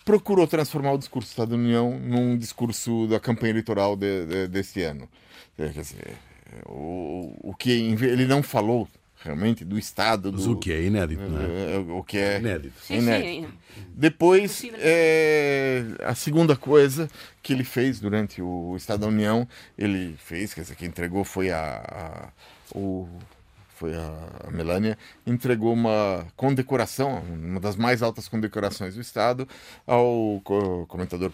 [0.04, 4.48] procurou transformar o discurso do Estado da União num discurso da campanha eleitoral de, de-
[4.48, 5.08] desse ano.
[5.56, 6.16] Quer dizer,
[6.66, 8.88] o, o que ele não falou
[9.24, 10.30] realmente do Estado.
[10.32, 11.74] Mas do, o que é inédito, não é?
[11.74, 12.74] é, o que é Inédito.
[12.82, 13.48] Sim, inédito.
[13.74, 13.82] sim.
[13.94, 17.08] Depois, é, a segunda coisa
[17.42, 21.50] que ele fez durante o Estado da União, ele fez, quer dizer, que entregou foi
[21.50, 22.30] a,
[22.72, 23.08] a- o
[23.76, 29.48] foi a Melania entregou uma condecoração, uma das mais altas condecorações do Estado,
[29.84, 31.32] ao co- comentador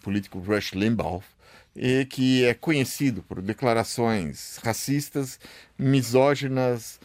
[0.00, 1.20] político Rush Limbaugh,
[1.74, 5.40] e que é conhecido por declarações racistas,
[5.76, 7.00] misóginas,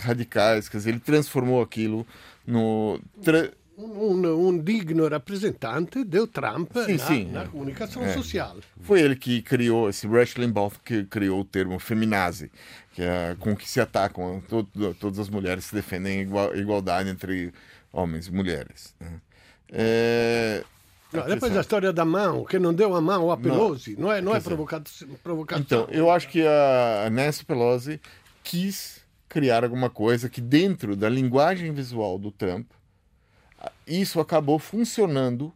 [0.00, 2.06] radicais, quer dizer, ele transformou aquilo
[2.46, 7.24] no tra- un- un digno rappresentante del Trump Sim, na, sim.
[7.32, 8.12] na comunicação É.
[8.12, 8.56] social.
[8.82, 12.50] Foi ele que criou, esse Rush Limbaugh, que criou o termo feminazi,
[12.94, 14.68] que é com que se atacam to-
[15.00, 17.52] todas as mulheres que defendem igual, igualdade entre
[17.92, 18.94] homens e mulheres.
[19.00, 19.20] né?
[19.70, 20.62] É,
[21.12, 24.20] No, depois a storia da mão, che non deu a mão a Pelosi, não é,
[24.22, 25.08] não é dizer, provocação.
[25.22, 25.62] provocação.
[25.62, 28.00] Então, eu acho que a Nancy Pelosi
[28.42, 29.01] quis
[29.32, 32.66] criar alguma coisa que dentro da linguagem visual do Trump,
[33.86, 35.50] isso acabou funcionando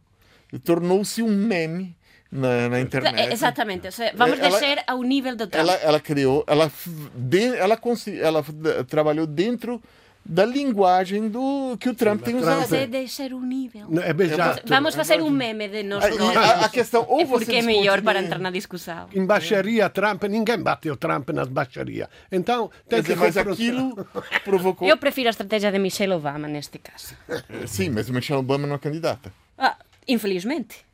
[0.51, 1.95] e tornou-se um meme
[2.31, 3.19] na, na internet.
[3.19, 5.61] É, Exatamente, seja, vamos Ela- descer ao nível do Trump.
[5.61, 6.71] ela, ela criou, ela,
[7.13, 7.77] de- ela,
[8.19, 9.81] ela d- trabalhou dentro
[10.29, 12.59] da linguagem do que o Trump tem usado.
[12.59, 13.87] Mas é descer o nível.
[13.89, 14.63] No, é esatto.
[14.67, 18.01] Vamos fazer um meme de nós Ah, a, a questão, ou É porque é melhor
[18.01, 19.07] para entrar na discussão.
[19.13, 22.09] In baixaria Trump, ninguém bateu Trump nas baixarias.
[22.31, 23.95] Então tem que mas aquilo
[24.43, 24.87] provocou.
[24.87, 27.15] Eu prefiro a estratégia de Michelle Obama neste caso.
[27.65, 29.31] Sim, mas o Michelle Obama não é candidata.
[29.57, 30.85] Ah, infelizmente.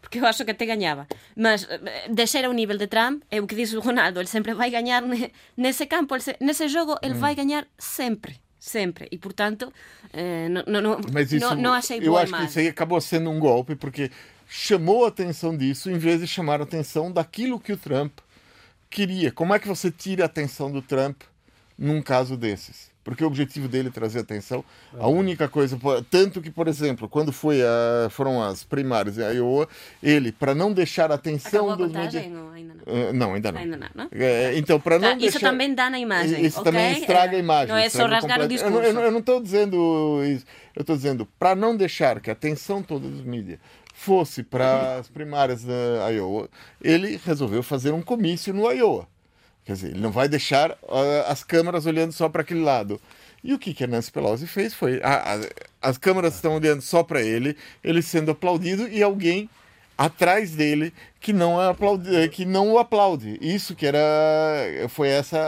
[0.00, 1.06] Porque eu acho que até ganhava.
[1.36, 4.54] Mas eh, descer ao nível de Trump, é o que diz o Ronaldo, ele sempre
[4.54, 7.18] vai ganhar ne- nesse campo, nesse jogo, ele Hum.
[7.18, 8.36] vai ganhar sempre.
[8.58, 9.08] Sempre.
[9.10, 9.72] E, portanto,
[10.12, 13.00] eh, não, não, não, Mas isso, não, não achei eu acho que isso aí acabou
[13.00, 14.10] sendo um golpe, porque
[14.48, 18.18] chamou a atenção disso em vez de chamar a atenção daquilo que o Trump
[18.90, 19.30] queria.
[19.30, 21.22] Como é que você tira a atenção do Trump
[21.78, 22.88] num caso desses?
[23.04, 24.62] Porque o objetivo dele é trazer atenção.
[24.98, 25.78] A única coisa,
[26.10, 29.66] tanto que, por exemplo, quando foi a, foram as primárias em Iowa,
[30.02, 32.82] ele, para não deixar a atenção Acabou a dos contagem media- ou ainda não?
[32.86, 33.60] Eh, não, ainda não.
[33.60, 34.08] Ainda não, não?
[34.12, 35.50] É, então, para não Tá, isso deixar...
[35.50, 36.70] também dá na imagem, Isso ok?
[36.70, 37.68] também estraga a É, imagem.
[37.68, 38.52] não é só rasgar o completo.
[38.52, 39.06] Eu não- Eu não- discurso.
[39.06, 40.44] eu não estou dizendo isso.
[40.76, 43.58] Eu estou dizendo, para não deixar que a atenção toda dos mídias
[43.94, 46.50] fosse para as primárias da Iowa,
[46.82, 49.08] ele resolveu fazer um comício no Iowa.
[49.68, 52.98] Quer dizer, ele não vai deixar ah, as câmeras olhando só para aquele lado.
[53.44, 56.80] E o que, que a Nancy Pelosi fez foi: a- a- as câmeras estão olhando
[56.80, 57.54] só para ele,
[57.84, 59.46] ele sendo aplaudido e alguém
[59.98, 63.36] atrás dele que não, é aplaudi, que não o aplaude.
[63.42, 64.00] Isso que era.
[64.88, 65.38] Foi essa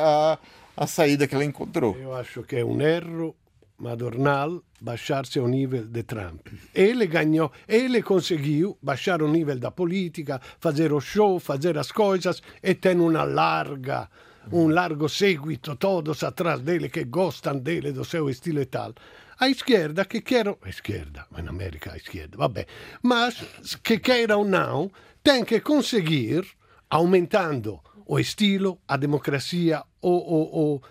[0.77, 1.97] a, a saída que ela encontrou.
[1.99, 3.35] Eu acho que é um erro
[3.81, 6.47] madornal baixar-se nível de Trump.
[6.75, 12.43] Ele ganhou, ele conseguiu baixar o nível da política, fazer o show, fazer as coisas
[12.62, 14.09] e tem uma larga,
[14.53, 18.95] um largo seguito, todos atrás dele que gostam dele, do seu estilo e tal.
[19.38, 22.66] A esquerda que quer, a esquerda, mas na América a esquerda, vabbè,
[23.03, 24.90] mas que queira ou não,
[25.23, 26.45] tem que conseguir,
[26.90, 30.83] aumentando o estilo, a democracia, o, o, o,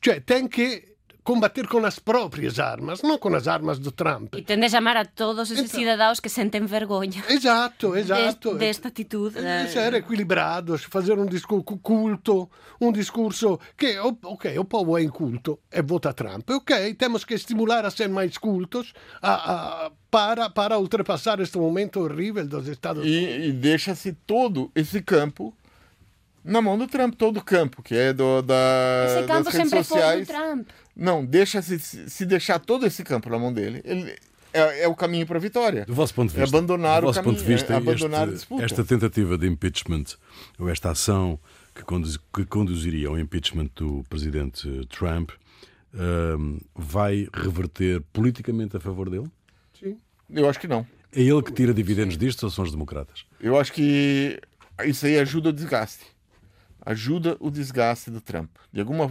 [0.00, 0.89] cioè tem que
[1.22, 4.34] combater com as próprias armas, não com as armas do Trump.
[4.36, 8.54] E tende a chamar a todos esses Então- cidadãos que sentem vergonha Exato, exato.
[8.56, 9.38] desta atitude.
[9.38, 15.58] eh, Ser equilibrados, fazer um discurso culto, um discurso que, ok, o povo é inculto
[15.72, 20.76] e vota Trump, ok, temos que estimular a ser mais cultos a, a- para, para
[20.78, 23.44] ultrapassar este momento horrível dos Estados Unidos.
[23.44, 25.54] E, e deixa-se todo esse campo
[26.44, 28.54] na mão do Trump, todo o campo, que é do, da,
[29.06, 30.26] Esse campo das redes sempre foi sociais.
[30.26, 30.68] do Trump.
[30.96, 34.14] Não, deixa-se se deixar todo esse campo na mão dele, ele,
[34.52, 35.84] é, é o caminho para a vitória.
[35.86, 37.76] Do vosso ponto de É vista, abandonar do o vosso caminho, ponto de vista é
[37.76, 38.64] abandonar a este- disputa.
[38.64, 40.04] esta tentativa de impeachment,
[40.58, 41.38] ou esta ação
[41.74, 45.30] que, conduz- que conduziria ao impeachment do presidente Trump,
[45.94, 49.28] hum, vai reverter politicamente a favor dele?
[49.78, 49.96] Sim.
[50.28, 50.86] Eu acho que não.
[51.12, 53.24] É ele que tira dividendos disto ou são os democratas?
[53.40, 54.38] Eu acho que
[54.84, 56.04] isso aí ajuda o desgaste.
[56.90, 58.50] Ajuda o desgaste do Trump.
[58.72, 59.08] De alguma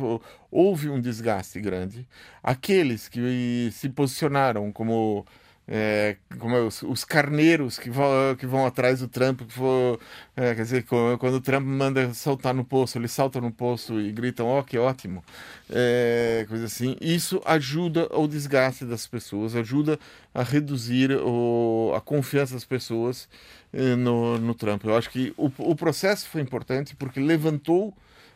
[0.52, 2.06] houve um desgaste grande.
[2.44, 5.26] Aqueles que se posicionaram como
[5.72, 10.00] é, como é, os, os carneiros que vão, que vão atrás do Trump, que for,
[10.36, 14.12] é, quer dizer, quando o Trump manda saltar no poço, eles saltam no poço e
[14.12, 15.24] gritam, ó, que ótimo,
[15.70, 16.98] é, coisa assim.
[17.00, 20.00] Isso ajuda ao desgaste das pessoas, ajuda
[20.34, 23.30] a reduzir o, a confiança das pessoas
[23.72, 24.84] eh, no, no Trump.
[24.86, 27.94] Eu acho que o, o processo foi importante porque levantou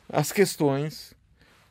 [0.07, 1.15] as questões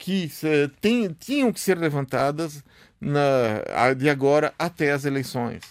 [0.03, 2.65] que se, tem- tinham que ser levantadas
[3.01, 5.62] na, de agora até as eleições.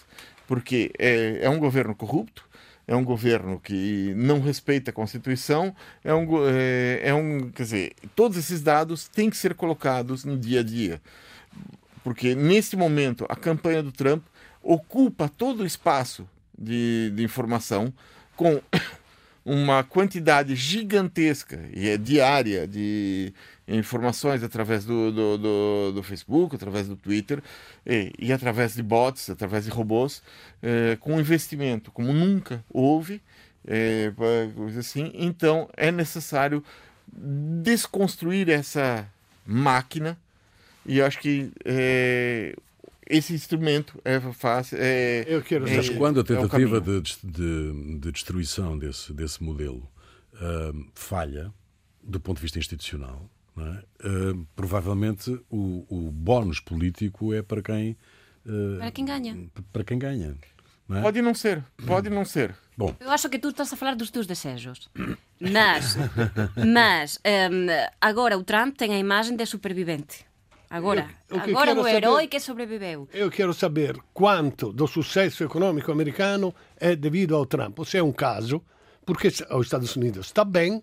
[0.48, 2.48] Porque é, é um governo corrupto,
[2.88, 7.50] é um governo que não respeita a Constituição, é um, é, é um.
[7.50, 10.98] Quer dizer, todos esses dados têm que ser colocados no dia a dia.
[12.02, 14.24] Porque nesse momento a campanha do Trump
[14.62, 16.26] ocupa todo o espaço
[16.58, 17.92] de, de informação
[18.34, 18.62] com
[19.44, 23.34] uma quantidade gigantesca e é diária de
[23.66, 27.42] informações através do, do, do, do Facebook, através do Twitter
[27.86, 30.22] e, e através de bots, através de robôs,
[30.62, 33.22] eh, com investimento como nunca houve,
[33.66, 34.12] eh,
[34.78, 35.10] assim.
[35.14, 36.62] Então é necessário
[37.62, 39.06] desconstruir essa
[39.46, 40.18] máquina
[40.84, 42.56] e eu acho que eh,
[43.08, 44.78] esse instrumento é fácil.
[44.80, 47.00] É, Eu quero é- Mas quando a é tentativa caminho.
[47.02, 49.88] de, de- de destruição desse, desse modelo
[50.40, 51.52] hum, falha,
[52.02, 53.82] do ponto de vista institucional, é?
[54.08, 57.96] Hum, provavelmente o, o bónus político é para quem,
[58.46, 59.38] hum, Para quem ganha.
[59.72, 60.36] para quem ganha.
[60.88, 61.02] Não é?
[61.02, 62.54] Pode não ser, pode não ser.
[62.76, 64.88] Bom, Eu acho que tu estás a falar dos teus desejos.
[65.40, 65.96] Mas,
[66.66, 67.66] mas em,
[68.00, 70.24] agora o Trump tem a imagem de supervivente.
[70.70, 73.08] Agora, Eu- o que agora o herói saber- que sobreviveu.
[73.12, 77.78] Eu quero saber quanto do sucesso econômico americano é devido ao Trump.
[77.84, 78.62] Se é um caso,
[79.04, 80.82] porque os Estados Unidos está bem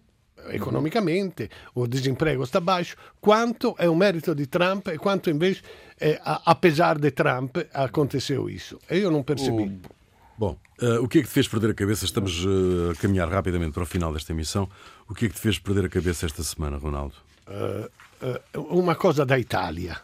[0.49, 5.61] economicamente, o desemprego está baixo, quanto é o mérito de Trump e quanto invece,
[5.99, 8.79] é, apesar de Trump, aconteceu isso.
[8.89, 9.63] E eu não percebi.
[9.63, 9.99] O...
[10.37, 12.05] Bom, uh, o que é que te fez perder a cabeça?
[12.05, 14.69] Estamos uh, a caminhar rapidamente para o final desta emissão.
[15.07, 17.15] O que é que te fez perder a cabeça esta semana, Ronaldo?
[17.47, 19.99] Uh, uma coisa da Itália.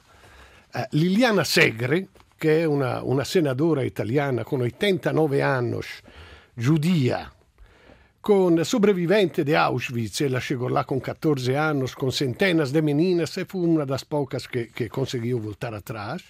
[0.92, 5.80] Liliana Segre, che è una, una senadora italiana con 89 anni,
[6.54, 7.32] giudia,
[8.26, 13.46] con sobrevivente di Auschwitz, ella chegou lá con 14 anni, con centenas de meninas, e
[13.46, 16.24] fu una das poucas che, che conseguiu voltar atrás.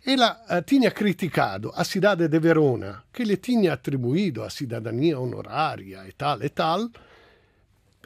[0.00, 6.06] Ela uh, tinha criticado a cidade de Verona, que lhe tinha atribuído a cidadania honorária
[6.06, 6.88] e tal e tal.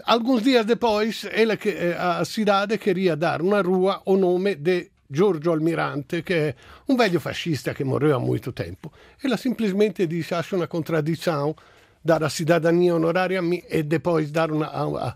[0.04, 5.52] Alguns dias depois, ela, eh, a cidade queria dar uma rua ao nome de Giorgio
[5.52, 6.54] Almirante, che è
[6.86, 8.90] un vecchio fascista che morì a molto tempo.
[9.20, 11.54] Ela simplesmente dice, acho una contraddizione,
[12.02, 14.70] dare la cidadania onoraria a me e poi dare una...
[14.70, 15.14] A, a.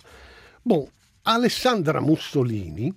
[0.62, 0.89] Bom,
[1.22, 2.93] Alessandra Mussolini,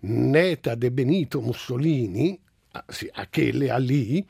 [0.00, 2.40] neta di Benito Mussolini,
[2.86, 4.24] sì, aquele ali,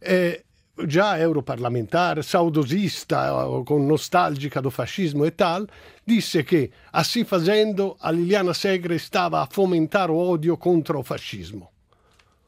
[0.00, 0.44] eh,
[0.86, 5.68] già europarlamentare, saudosista, con nostalgica do fascismo e tal,
[6.02, 11.70] disse che, assim facendo, a Liliana Segre stava a fomentare odio contro il fascismo.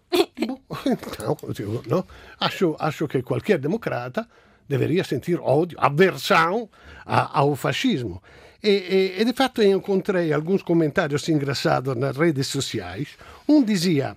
[1.18, 2.06] no, no?
[2.38, 4.26] Acho, acho che qualche democrata
[4.68, 6.68] deveria sentir odio, aversão
[7.04, 8.22] ao fascismo.
[8.62, 13.10] E, e, e, de fato eu encontrei alguns comentários engraçados nas redes sociais.
[13.48, 14.16] Um dizia: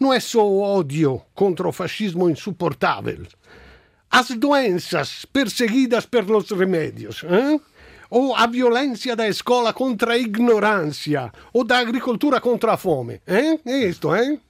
[0.00, 3.26] não é só ódio contra o fascismo insuportável,
[4.10, 7.24] as doenças perseguidas pelos remédios,
[8.10, 13.20] ou a violência da escola contra a ignorância, ou da agricultura contra a fome.
[13.26, 14.40] É isto, hein?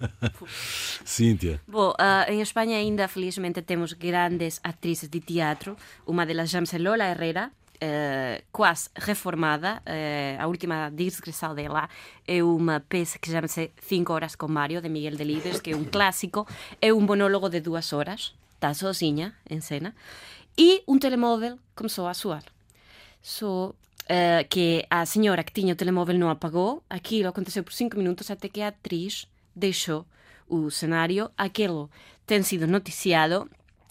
[1.04, 1.60] Cíntia.
[1.66, 5.76] Bom, uh, em Espanha ainda felizmente temos grandes atrizes de teatro.
[6.06, 9.82] Uma delas chama-se Lola Herrera, uh, quase reformada.
[9.86, 11.88] Uh, a última digressão dela
[12.26, 15.84] é uma peça que chama-se Cinco Horas com Mário, de Miguel Delibes, que é um
[15.84, 16.46] clássico.
[16.80, 19.94] É um monólogo de duas horas está sozinha em cena,
[20.58, 22.42] e um telemóvel começou a soar.
[23.22, 23.74] So,
[24.04, 28.30] uh, que a senhora que tinha o telemóvel não apagou, aquilo aconteceu por cinco minutos
[28.30, 30.06] até que a atriz deixou
[30.48, 31.90] o cenário, aquilo
[32.26, 33.48] tem sido noticiado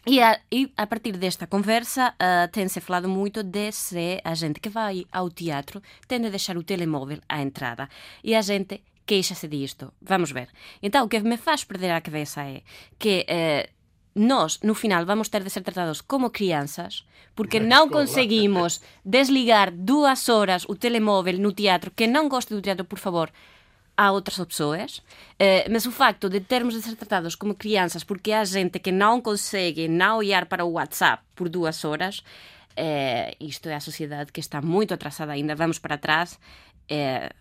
[0.07, 4.59] e a, e a partir desta conversa uh, tem-se falado muito de se a gente
[4.59, 7.89] que vai ao teatro tem de deixar o telemóvel à entrada.
[8.24, 9.91] E a gente queixa-se disto.
[9.99, 10.49] Vamos ver.
[10.82, 12.61] Então, o que me faz perder a cabeça é
[12.99, 13.68] que uh,
[14.16, 17.03] nós, no final, vamos ter de ser tratados como crianças
[17.36, 21.91] porque não conseguimos desligar duas horas o telemóvel no teatro.
[21.91, 23.32] Que não goste do teatro, por favor,
[23.97, 24.97] há outras opções.
[24.97, 28.91] Uh, mas o facto de termos de ser tratados como crianças porque há gente que
[28.91, 34.31] não consegue não olhar para o WhatsApp por duas horas, uh, isto é a sociedade
[34.31, 35.55] que está muito atrasada ainda.
[35.55, 36.39] Vamos para trás.
[36.91, 37.33] Uh,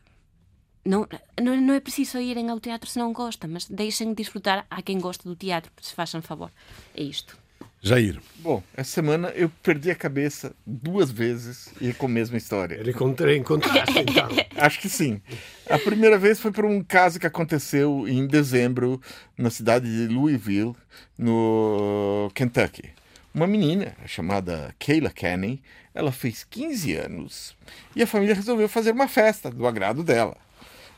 [0.84, 1.08] não,
[1.40, 4.98] não, não é preciso irem ao teatro se não gostam, mas deixem desfrutar a quem
[4.98, 6.50] gosta do teatro, se façam favor.
[6.94, 7.43] É isto.
[7.86, 8.18] Jair.
[8.38, 12.76] Bom, essa semana eu perdi a cabeça duas vezes e com a mesma história.
[12.76, 14.28] Ele encontrei, encontraste então?
[14.56, 15.20] Acho que sim.
[15.68, 18.98] A primeira vez foi por um caso que aconteceu em dezembro
[19.36, 20.74] na cidade de Louisville,
[21.18, 22.90] no Kentucky.
[23.34, 25.62] Uma menina chamada Kayla Kenny,
[25.94, 27.54] ela fez 15 anos
[27.94, 30.36] e a família resolveu fazer uma festa do agrado dela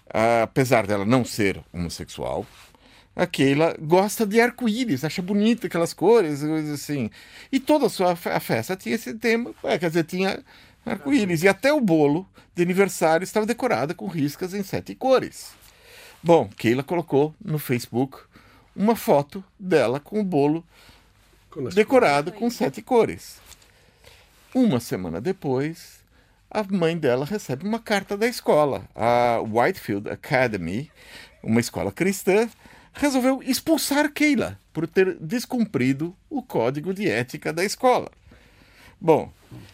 [0.08, 2.46] apesar dela não ser homossexual,
[3.16, 7.10] a Keila gosta de arco-íris, acha bonita aquelas cores, coisas assim.
[7.50, 10.44] E toda a sua a festa tinha esse tema, é, quer dizer, tinha
[10.84, 11.42] arco-íris.
[11.42, 15.52] E até o bolo de aniversário estava decorado com riscas em sete cores.
[16.22, 18.18] Bom, Keila colocou no Facebook
[18.74, 20.62] uma foto dela com o bolo
[21.74, 23.38] decorado com sete cores.
[24.54, 26.00] Uma semana depois,
[26.50, 28.86] a mãe dela recebe uma carta da escola.
[28.94, 30.90] A Whitefield Academy,
[31.42, 32.48] uma escola cristã,
[32.96, 38.10] resolveu expulsar Keila por ter descumprido o código de ética da escola.
[39.00, 39.30] Bom,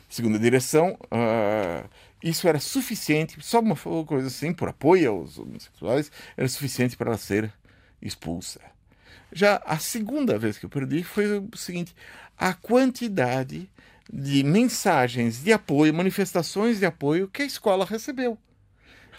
[0.08, 1.88] segundo a direção, uh,
[2.22, 7.18] isso era suficiente, só uma coisa assim, por apoio aos homossexuais, era suficiente para ela
[7.18, 7.52] ser
[8.00, 8.60] expulsa.
[9.32, 11.94] Já a segunda vez que eu perdi foi o seguinte:
[12.36, 13.70] a quantidade
[14.12, 18.36] de mensagens de apoio, manifestações de apoio que a escola recebeu.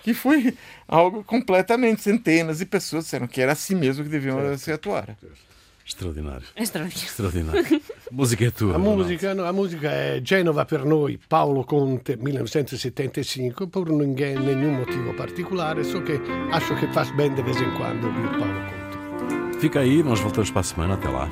[0.04, 0.54] Que foi
[0.88, 4.58] algo completamente, centenas de pessoas disseram que era assim mesmo que deviam certo.
[4.58, 5.18] se atuar.
[5.86, 6.45] Extraordinário.
[6.56, 7.06] Extraordinário.
[7.06, 7.82] Extraordinário.
[8.12, 8.76] a música é tua.
[8.76, 15.14] A música, a música è Genova per noi, Paolo Conte, 1975, per ninguém, nenhum motivo
[15.14, 16.20] particolare, só que
[16.51, 19.60] acho que faz bem de vez em quando ouvir Paulo Conte.
[19.60, 20.93] Fica aí, nós voltamos para a semana.
[20.95, 21.30] Até lá.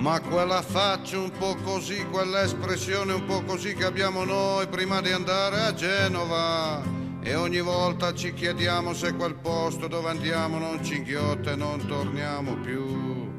[0.00, 5.12] Ma quella faccia un po' così, quell'espressione un po' così che abbiamo noi prima di
[5.12, 6.82] andare a Genova.
[7.22, 11.86] E ogni volta ci chiediamo se quel posto dove andiamo non ci inghiotta e non
[11.86, 13.30] torniamo più.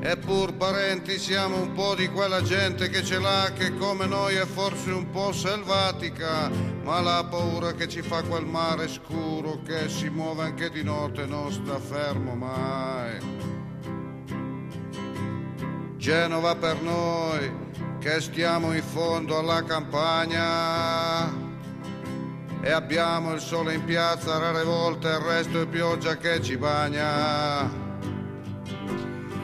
[0.00, 4.46] Eppur parenti siamo un po' di quella gente che ce l'ha che come noi è
[4.46, 6.48] forse un po' selvatica,
[6.84, 11.26] ma la paura che ci fa quel mare scuro che si muove anche di notte
[11.26, 13.37] non sta fermo mai.
[15.98, 17.52] Genova per noi
[17.98, 21.28] che stiamo in fondo alla campagna
[22.60, 27.68] e abbiamo il sole in piazza rare volte il resto è pioggia che ci bagna.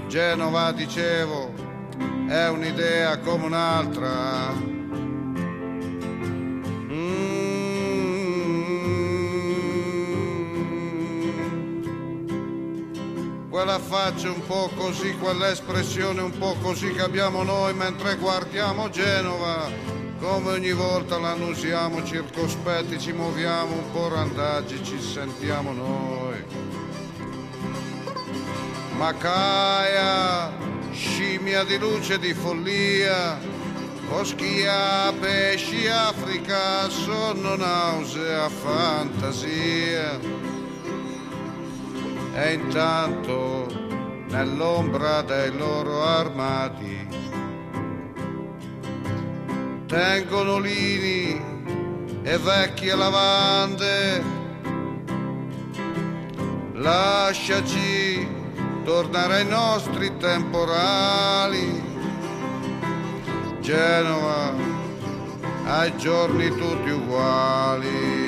[0.06, 1.52] Genova, dicevo,
[2.28, 4.73] è un'idea come un'altra
[13.54, 19.70] quella faccia un po' così, quell'espressione un po' così che abbiamo noi mentre guardiamo Genova.
[20.18, 26.44] Come ogni volta l'annusiamo circospetti, ci muoviamo un po' randaggi, ci sentiamo noi.
[28.96, 30.50] Macaia,
[30.90, 33.38] scimmia di luce di follia,
[34.08, 40.18] Foschia, pesci, Africa, sonno, nausea, fantasia
[42.34, 43.66] e intanto
[44.28, 47.06] nell'ombra dei loro armati
[49.86, 51.40] tengono lini
[52.22, 54.22] e vecchie lavande.
[56.72, 58.26] Lasciaci
[58.82, 61.92] tornare ai nostri temporali.
[63.60, 64.52] Genova,
[65.66, 68.23] ai giorni tutti uguali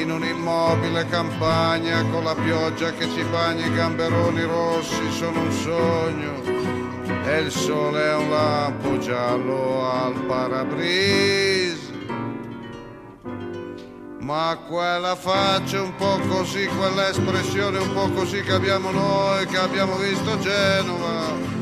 [0.00, 6.42] in un'immobile campagna con la pioggia che ci bagna i gamberoni rossi sono un sogno
[7.24, 11.86] e il sole è un lampo giallo al parabrise
[14.26, 19.94] ma quella faccia un po' così, quell'espressione un po' così che abbiamo noi, che abbiamo
[19.98, 21.55] visto Genova.